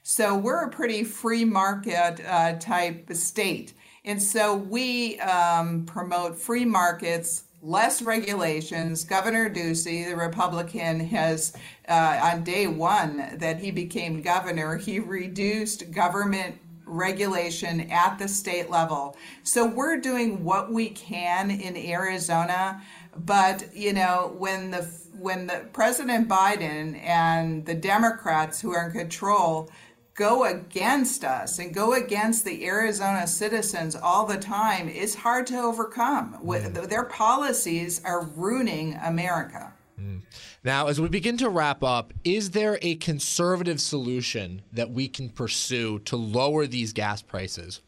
So 0.08 0.36
we're 0.36 0.66
a 0.66 0.70
pretty 0.70 1.02
free 1.02 1.44
market 1.44 2.24
uh, 2.24 2.52
type 2.60 3.12
state. 3.14 3.74
And 4.04 4.22
so 4.22 4.54
we 4.54 5.18
um, 5.18 5.84
promote 5.84 6.38
free 6.38 6.64
markets, 6.64 7.42
less 7.60 8.00
regulations. 8.00 9.02
Governor 9.02 9.50
Ducey, 9.50 10.08
the 10.08 10.14
Republican, 10.14 11.00
has, 11.00 11.56
uh, 11.88 12.20
on 12.22 12.44
day 12.44 12.68
one 12.68 13.36
that 13.38 13.58
he 13.58 13.72
became 13.72 14.22
governor, 14.22 14.76
he 14.76 15.00
reduced 15.00 15.90
government 15.90 16.54
regulation 16.84 17.90
at 17.90 18.16
the 18.20 18.28
state 18.28 18.70
level. 18.70 19.16
So 19.42 19.66
we're 19.66 19.96
doing 19.96 20.44
what 20.44 20.72
we 20.72 20.90
can 20.90 21.50
in 21.50 21.76
Arizona, 21.76 22.80
but 23.16 23.74
you 23.74 23.92
know, 23.92 24.36
when 24.38 24.70
the 24.70 24.88
when 25.18 25.46
the 25.46 25.64
President 25.72 26.28
Biden 26.28 27.02
and 27.02 27.64
the 27.64 27.74
Democrats 27.74 28.60
who 28.60 28.72
are 28.72 28.86
in 28.86 28.92
control 28.92 29.70
go 30.16 30.44
against 30.44 31.24
us 31.24 31.58
and 31.58 31.74
go 31.74 31.92
against 31.92 32.44
the 32.44 32.64
Arizona 32.66 33.26
citizens 33.26 33.94
all 33.94 34.24
the 34.26 34.38
time 34.38 34.88
is 34.88 35.14
hard 35.14 35.46
to 35.46 35.58
overcome. 35.58 36.38
Mm. 36.42 36.88
Their 36.88 37.04
policies 37.04 38.00
are 38.04 38.24
ruining 38.24 38.94
America. 38.94 39.72
Mm. 40.00 40.22
Now, 40.64 40.88
as 40.88 41.00
we 41.00 41.08
begin 41.08 41.36
to 41.38 41.50
wrap 41.50 41.82
up, 41.82 42.14
is 42.24 42.50
there 42.50 42.78
a 42.80 42.96
conservative 42.96 43.80
solution 43.80 44.62
that 44.72 44.90
we 44.90 45.06
can 45.06 45.28
pursue 45.28 45.98
to 46.00 46.16
lower 46.16 46.66
these 46.66 46.94
gas 46.94 47.20
prices 47.20 47.82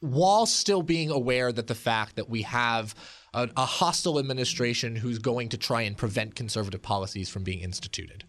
while 0.00 0.46
still 0.46 0.82
being 0.82 1.10
aware 1.10 1.52
that 1.52 1.68
the 1.68 1.74
fact 1.74 2.16
that 2.16 2.28
we 2.28 2.42
have 2.42 2.94
a, 3.32 3.48
a 3.56 3.64
hostile 3.64 4.18
administration 4.18 4.96
who's 4.96 5.18
going 5.18 5.48
to 5.48 5.56
try 5.56 5.82
and 5.82 5.96
prevent 5.96 6.34
conservative 6.34 6.82
policies 6.82 7.30
from 7.30 7.44
being 7.44 7.60
instituted? 7.60 8.24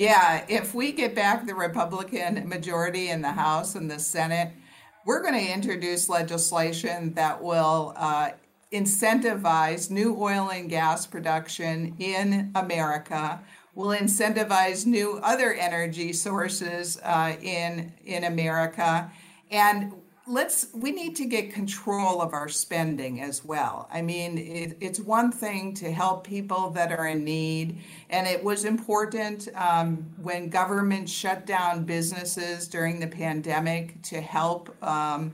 Yeah, 0.00 0.46
if 0.48 0.74
we 0.74 0.92
get 0.92 1.14
back 1.14 1.44
the 1.44 1.54
Republican 1.54 2.48
majority 2.48 3.10
in 3.10 3.20
the 3.20 3.32
House 3.32 3.74
and 3.74 3.90
the 3.90 3.98
Senate, 3.98 4.50
we're 5.04 5.20
going 5.20 5.34
to 5.34 5.52
introduce 5.52 6.08
legislation 6.08 7.12
that 7.16 7.42
will 7.42 7.92
uh, 7.98 8.30
incentivize 8.72 9.90
new 9.90 10.16
oil 10.18 10.48
and 10.48 10.70
gas 10.70 11.06
production 11.06 11.96
in 11.98 12.50
America. 12.54 13.42
Will 13.74 13.94
incentivize 13.94 14.86
new 14.86 15.20
other 15.22 15.52
energy 15.52 16.14
sources 16.14 16.98
uh, 17.04 17.36
in 17.42 17.92
in 18.02 18.24
America, 18.24 19.12
and 19.50 19.92
let's 20.26 20.66
we 20.74 20.92
need 20.92 21.16
to 21.16 21.24
get 21.24 21.52
control 21.52 22.20
of 22.20 22.34
our 22.34 22.48
spending 22.48 23.20
as 23.20 23.44
well 23.44 23.88
i 23.92 24.02
mean 24.02 24.36
it, 24.36 24.76
it's 24.80 25.00
one 25.00 25.32
thing 25.32 25.72
to 25.72 25.90
help 25.90 26.26
people 26.26 26.70
that 26.70 26.92
are 26.92 27.06
in 27.06 27.24
need 27.24 27.78
and 28.10 28.26
it 28.26 28.42
was 28.42 28.64
important 28.64 29.48
um, 29.54 29.96
when 30.22 30.48
government 30.48 31.08
shut 31.08 31.46
down 31.46 31.84
businesses 31.84 32.68
during 32.68 33.00
the 33.00 33.06
pandemic 33.06 34.00
to 34.02 34.20
help 34.20 34.74
um, 34.84 35.32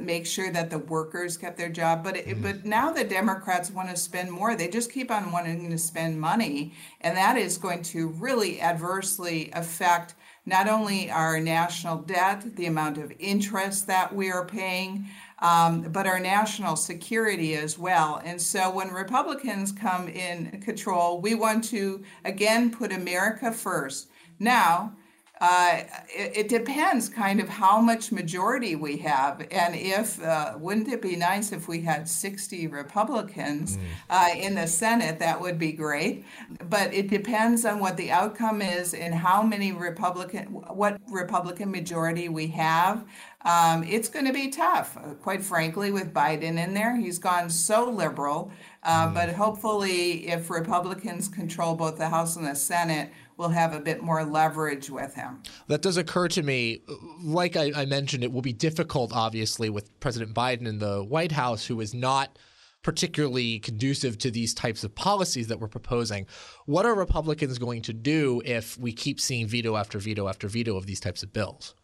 make 0.00 0.24
sure 0.24 0.50
that 0.50 0.70
the 0.70 0.78
workers 0.78 1.36
kept 1.36 1.58
their 1.58 1.68
job 1.68 2.02
but 2.02 2.16
it, 2.16 2.26
mm. 2.28 2.42
but 2.42 2.64
now 2.64 2.90
the 2.90 3.04
democrats 3.04 3.70
want 3.70 3.90
to 3.90 3.96
spend 3.96 4.30
more 4.30 4.56
they 4.56 4.68
just 4.68 4.90
keep 4.90 5.10
on 5.10 5.32
wanting 5.32 5.68
to 5.68 5.76
spend 5.76 6.18
money 6.18 6.72
and 7.02 7.14
that 7.14 7.36
is 7.36 7.58
going 7.58 7.82
to 7.82 8.08
really 8.08 8.58
adversely 8.60 9.50
affect 9.52 10.14
not 10.46 10.68
only 10.68 11.10
our 11.10 11.40
national 11.40 11.98
debt, 11.98 12.56
the 12.56 12.66
amount 12.66 12.98
of 12.98 13.12
interest 13.18 13.86
that 13.86 14.14
we 14.14 14.30
are 14.30 14.44
paying, 14.44 15.06
um, 15.38 15.82
but 15.82 16.06
our 16.06 16.20
national 16.20 16.76
security 16.76 17.54
as 17.54 17.78
well. 17.78 18.20
And 18.24 18.40
so 18.40 18.70
when 18.70 18.92
Republicans 18.92 19.72
come 19.72 20.08
in 20.08 20.60
control, 20.60 21.20
we 21.20 21.34
want 21.34 21.64
to 21.64 22.02
again 22.24 22.70
put 22.70 22.92
America 22.92 23.52
first. 23.52 24.08
Now, 24.38 24.94
uh, 25.40 25.80
it, 26.08 26.36
it, 26.36 26.48
depends 26.48 27.08
kind 27.08 27.40
of 27.40 27.48
how 27.48 27.80
much 27.80 28.12
majority 28.12 28.76
we 28.76 28.96
have. 28.98 29.44
And 29.50 29.74
if, 29.74 30.22
uh, 30.22 30.54
wouldn't 30.56 30.88
it 30.88 31.02
be 31.02 31.16
nice 31.16 31.50
if 31.50 31.66
we 31.66 31.82
had 31.82 32.08
60 32.08 32.68
Republicans 32.68 33.76
mm. 33.76 33.80
uh, 34.08 34.28
in 34.36 34.54
the 34.54 34.68
Senate? 34.68 35.18
That 35.18 35.40
would 35.40 35.58
be 35.58 35.72
great. 35.72 36.24
But 36.70 36.94
it 36.94 37.08
depends 37.08 37.64
on 37.64 37.80
what 37.80 37.96
the 37.96 38.12
outcome 38.12 38.62
is 38.62 38.94
and 38.94 39.12
how 39.12 39.42
many 39.42 39.72
Republican, 39.72 40.46
what 40.46 41.00
Republican 41.10 41.72
majority 41.72 42.28
we 42.28 42.46
have. 42.48 43.04
Um, 43.44 43.82
it's 43.82 44.08
going 44.08 44.24
to 44.26 44.32
be 44.32 44.48
tough, 44.48 44.96
quite 45.20 45.42
frankly, 45.42 45.90
with 45.90 46.14
Biden 46.14 46.62
in 46.64 46.74
there. 46.74 46.96
He's 46.96 47.18
gone 47.18 47.50
so 47.50 47.90
liberal. 47.90 48.52
Uh, 48.84 49.08
mm. 49.08 49.14
But 49.14 49.30
hopefully, 49.30 50.28
if 50.28 50.48
Republicans 50.48 51.28
control 51.28 51.74
both 51.74 51.98
the 51.98 52.08
House 52.08 52.36
and 52.36 52.46
the 52.46 52.54
Senate, 52.54 53.10
will 53.36 53.48
have 53.48 53.72
a 53.72 53.80
bit 53.80 54.02
more 54.02 54.24
leverage 54.24 54.90
with 54.90 55.14
him. 55.14 55.42
That 55.68 55.82
does 55.82 55.96
occur 55.96 56.28
to 56.28 56.42
me. 56.42 56.82
Like 57.22 57.56
I, 57.56 57.72
I 57.74 57.84
mentioned, 57.84 58.22
it 58.24 58.32
will 58.32 58.42
be 58.42 58.52
difficult, 58.52 59.12
obviously, 59.12 59.70
with 59.70 59.98
President 60.00 60.34
Biden 60.34 60.66
in 60.66 60.78
the 60.78 61.02
White 61.02 61.32
House, 61.32 61.66
who 61.66 61.80
is 61.80 61.94
not 61.94 62.38
particularly 62.82 63.58
conducive 63.58 64.18
to 64.18 64.30
these 64.30 64.52
types 64.54 64.84
of 64.84 64.94
policies 64.94 65.48
that 65.48 65.58
we're 65.58 65.68
proposing. 65.68 66.26
What 66.66 66.84
are 66.84 66.94
Republicans 66.94 67.58
going 67.58 67.82
to 67.82 67.92
do 67.92 68.42
if 68.44 68.78
we 68.78 68.92
keep 68.92 69.18
seeing 69.18 69.46
veto 69.46 69.76
after 69.76 69.98
veto 69.98 70.28
after 70.28 70.48
veto 70.48 70.76
of 70.76 70.86
these 70.86 71.00
types 71.00 71.22
of 71.22 71.32
bills? 71.32 71.74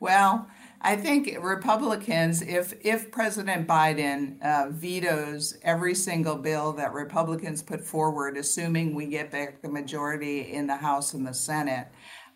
Well, 0.00 0.48
I 0.84 0.96
think 0.96 1.38
Republicans, 1.40 2.42
if 2.42 2.74
if 2.84 3.12
President 3.12 3.68
Biden 3.68 4.42
uh, 4.42 4.66
vetoes 4.70 5.56
every 5.62 5.94
single 5.94 6.34
bill 6.34 6.72
that 6.72 6.92
Republicans 6.92 7.62
put 7.62 7.84
forward, 7.84 8.36
assuming 8.36 8.92
we 8.92 9.06
get 9.06 9.30
back 9.30 9.62
the 9.62 9.68
majority 9.68 10.52
in 10.52 10.66
the 10.66 10.76
House 10.76 11.14
and 11.14 11.24
the 11.24 11.34
Senate, 11.34 11.86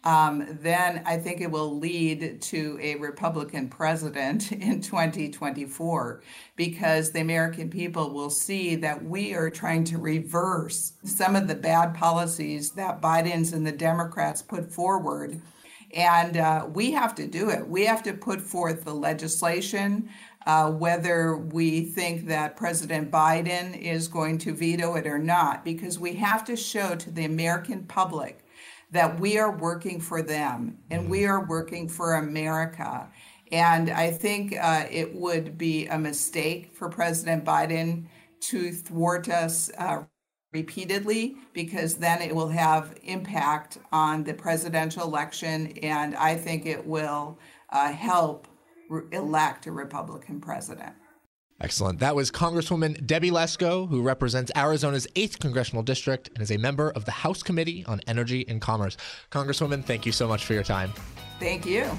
um, 0.05 0.47
then 0.61 1.03
I 1.05 1.17
think 1.17 1.41
it 1.41 1.51
will 1.51 1.77
lead 1.77 2.41
to 2.43 2.79
a 2.81 2.95
Republican 2.95 3.69
president 3.69 4.53
in 4.53 4.81
2024 4.81 6.23
because 6.55 7.11
the 7.11 7.21
American 7.21 7.69
people 7.69 8.15
will 8.15 8.31
see 8.31 8.77
that 8.77 9.05
we 9.05 9.35
are 9.35 9.51
trying 9.51 9.83
to 9.85 9.99
reverse 9.99 10.93
some 11.03 11.35
of 11.35 11.49
the 11.49 11.57
bad 11.57 11.97
policies 11.97 12.71
that 12.73 13.03
Biden's 13.03 13.53
and 13.53 13.67
the 13.67 13.73
Democrats 13.73 14.41
put 14.41 14.73
forward 14.73 15.43
and 15.97 16.37
uh, 16.37 16.69
we 16.73 16.93
have 16.93 17.15
to 17.15 17.27
do 17.27 17.49
it. 17.49 17.67
We 17.67 17.87
have 17.87 18.03
to 18.03 18.13
put 18.13 18.41
forth 18.41 18.85
the 18.85 18.95
legislation. 18.95 20.11
Uh, 20.47 20.71
whether 20.71 21.39
we 21.39 21.87
think 21.87 22.29
that 22.29 22.57
President 22.57 23.11
Biden 23.11 23.77
is 23.77 24.07
going 24.07 24.39
to 24.39 24.55
veto 24.55 24.95
it 24.95 25.05
or 25.05 25.19
not, 25.19 25.65
because 25.65 25.99
we 25.99 26.15
have 26.15 26.45
to 26.45 26.55
show 26.55 26.95
to 26.95 27.11
the 27.11 27.25
American 27.25 27.83
public 27.83 28.45
that 28.93 29.19
we 29.19 29.39
are 29.39 29.57
working 29.57 30.01
for 30.01 30.23
them 30.23 30.79
and 30.89 31.11
we 31.11 31.27
are 31.27 31.45
working 31.47 31.89
for 31.89 32.15
America. 32.15 33.09
And 33.51 33.91
I 33.91 34.13
think 34.13 34.55
uh, 34.57 34.85
it 34.89 35.13
would 35.17 35.59
be 35.59 35.87
a 35.87 35.99
mistake 35.99 36.73
for 36.73 36.89
President 36.89 37.45
Biden 37.45 38.07
to 38.43 38.71
thwart 38.71 39.29
us 39.29 39.71
uh, 39.79 40.05
repeatedly 40.57 41.37
because 41.53 41.97
then 41.97 42.23
it 42.23 42.35
will 42.35 42.49
have 42.49 42.99
impact 43.05 43.79
on 43.93 44.25
the 44.25 44.33
presidential 44.33 45.03
election 45.03 45.67
and 45.83 46.15
I 46.17 46.35
think 46.35 46.65
it 46.65 46.87
will 46.87 47.39
uh, 47.71 47.93
help 47.93 48.49
re- 48.89 49.03
elect 49.13 49.67
a 49.67 49.73
Republican 49.73 50.41
president. 50.41 50.95
Excellent. 51.61 52.01
That 52.01 52.15
was 52.15 52.31
Congresswoman 52.31 53.07
Debbie 53.07 53.31
Lesko, 53.31 53.89
who 53.89 54.03
represents 54.03 54.51
Arizona's 54.57 55.07
8th 55.15 55.39
Congressional 55.41 55.83
District 55.83 56.29
and 56.35 56.43
is 56.43 56.51
a 56.51 56.59
member 56.59 56.91
of 56.91 57.05
the 57.05 57.13
House 57.13 57.43
Committee 57.43 57.85
on 57.87 58.01
Energy 58.07 58.47
and 58.49 58.61
Commerce. 58.61 58.97
Congresswoman, 59.31 59.85
thank 59.85 60.07
you 60.07 60.13
so 60.13 60.27
much 60.27 60.45
for 60.45 60.55
your 60.55 60.63
time. 60.63 60.93
Thank 61.39 61.67
you. 61.67 61.91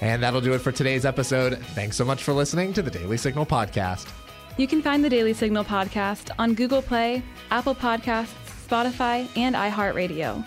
And 0.00 0.22
that'll 0.22 0.40
do 0.40 0.52
it 0.52 0.60
for 0.60 0.72
today's 0.72 1.04
episode. 1.04 1.58
Thanks 1.74 1.96
so 1.96 2.04
much 2.04 2.22
for 2.22 2.32
listening 2.32 2.72
to 2.74 2.82
the 2.82 2.90
Daily 2.90 3.16
Signal 3.16 3.46
podcast. 3.46 4.06
You 4.58 4.66
can 4.66 4.82
find 4.82 5.04
the 5.04 5.08
Daily 5.08 5.34
Signal 5.34 5.62
podcast 5.62 6.32
on 6.36 6.54
Google 6.54 6.82
Play, 6.82 7.22
Apple 7.52 7.76
Podcasts, 7.76 8.34
Spotify, 8.66 9.28
and 9.36 9.54
iHeartRadio. 9.54 10.44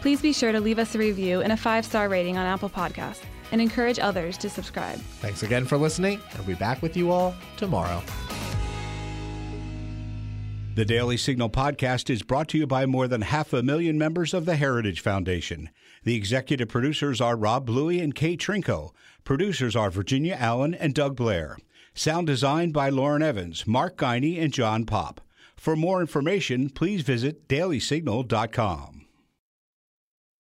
Please 0.00 0.22
be 0.22 0.32
sure 0.32 0.50
to 0.50 0.58
leave 0.58 0.78
us 0.78 0.94
a 0.94 0.98
review 0.98 1.42
and 1.42 1.52
a 1.52 1.58
five 1.58 1.84
star 1.84 2.08
rating 2.08 2.38
on 2.38 2.46
Apple 2.46 2.70
Podcasts 2.70 3.20
and 3.52 3.60
encourage 3.60 3.98
others 3.98 4.38
to 4.38 4.48
subscribe. 4.48 4.98
Thanks 5.20 5.42
again 5.42 5.66
for 5.66 5.76
listening, 5.76 6.20
and 6.30 6.38
we'll 6.38 6.46
be 6.46 6.54
back 6.54 6.80
with 6.80 6.96
you 6.96 7.10
all 7.10 7.34
tomorrow. 7.58 8.02
The 10.74 10.86
Daily 10.86 11.18
Signal 11.18 11.50
podcast 11.50 12.08
is 12.08 12.22
brought 12.22 12.48
to 12.48 12.58
you 12.58 12.66
by 12.66 12.86
more 12.86 13.08
than 13.08 13.20
half 13.20 13.52
a 13.52 13.62
million 13.62 13.98
members 13.98 14.32
of 14.32 14.46
the 14.46 14.56
Heritage 14.56 15.00
Foundation. 15.00 15.68
The 16.04 16.14
executive 16.14 16.68
producers 16.68 17.20
are 17.20 17.36
Rob 17.36 17.66
Bluey 17.66 18.00
and 18.00 18.14
Katrina 18.14 18.62
Trinko. 18.62 18.92
Producers 19.22 19.76
are 19.76 19.90
Virginia 19.90 20.38
Allen 20.40 20.72
and 20.72 20.94
Doug 20.94 21.14
Blair. 21.14 21.58
Sound 22.00 22.28
designed 22.28 22.72
by 22.72 22.88
Lauren 22.88 23.22
Evans, 23.22 23.66
Mark 23.66 23.98
Geiney, 23.98 24.42
and 24.42 24.54
John 24.54 24.86
Popp. 24.86 25.20
For 25.54 25.76
more 25.76 26.00
information, 26.00 26.70
please 26.70 27.02
visit 27.02 27.46
dailysignal.com. 27.46 28.99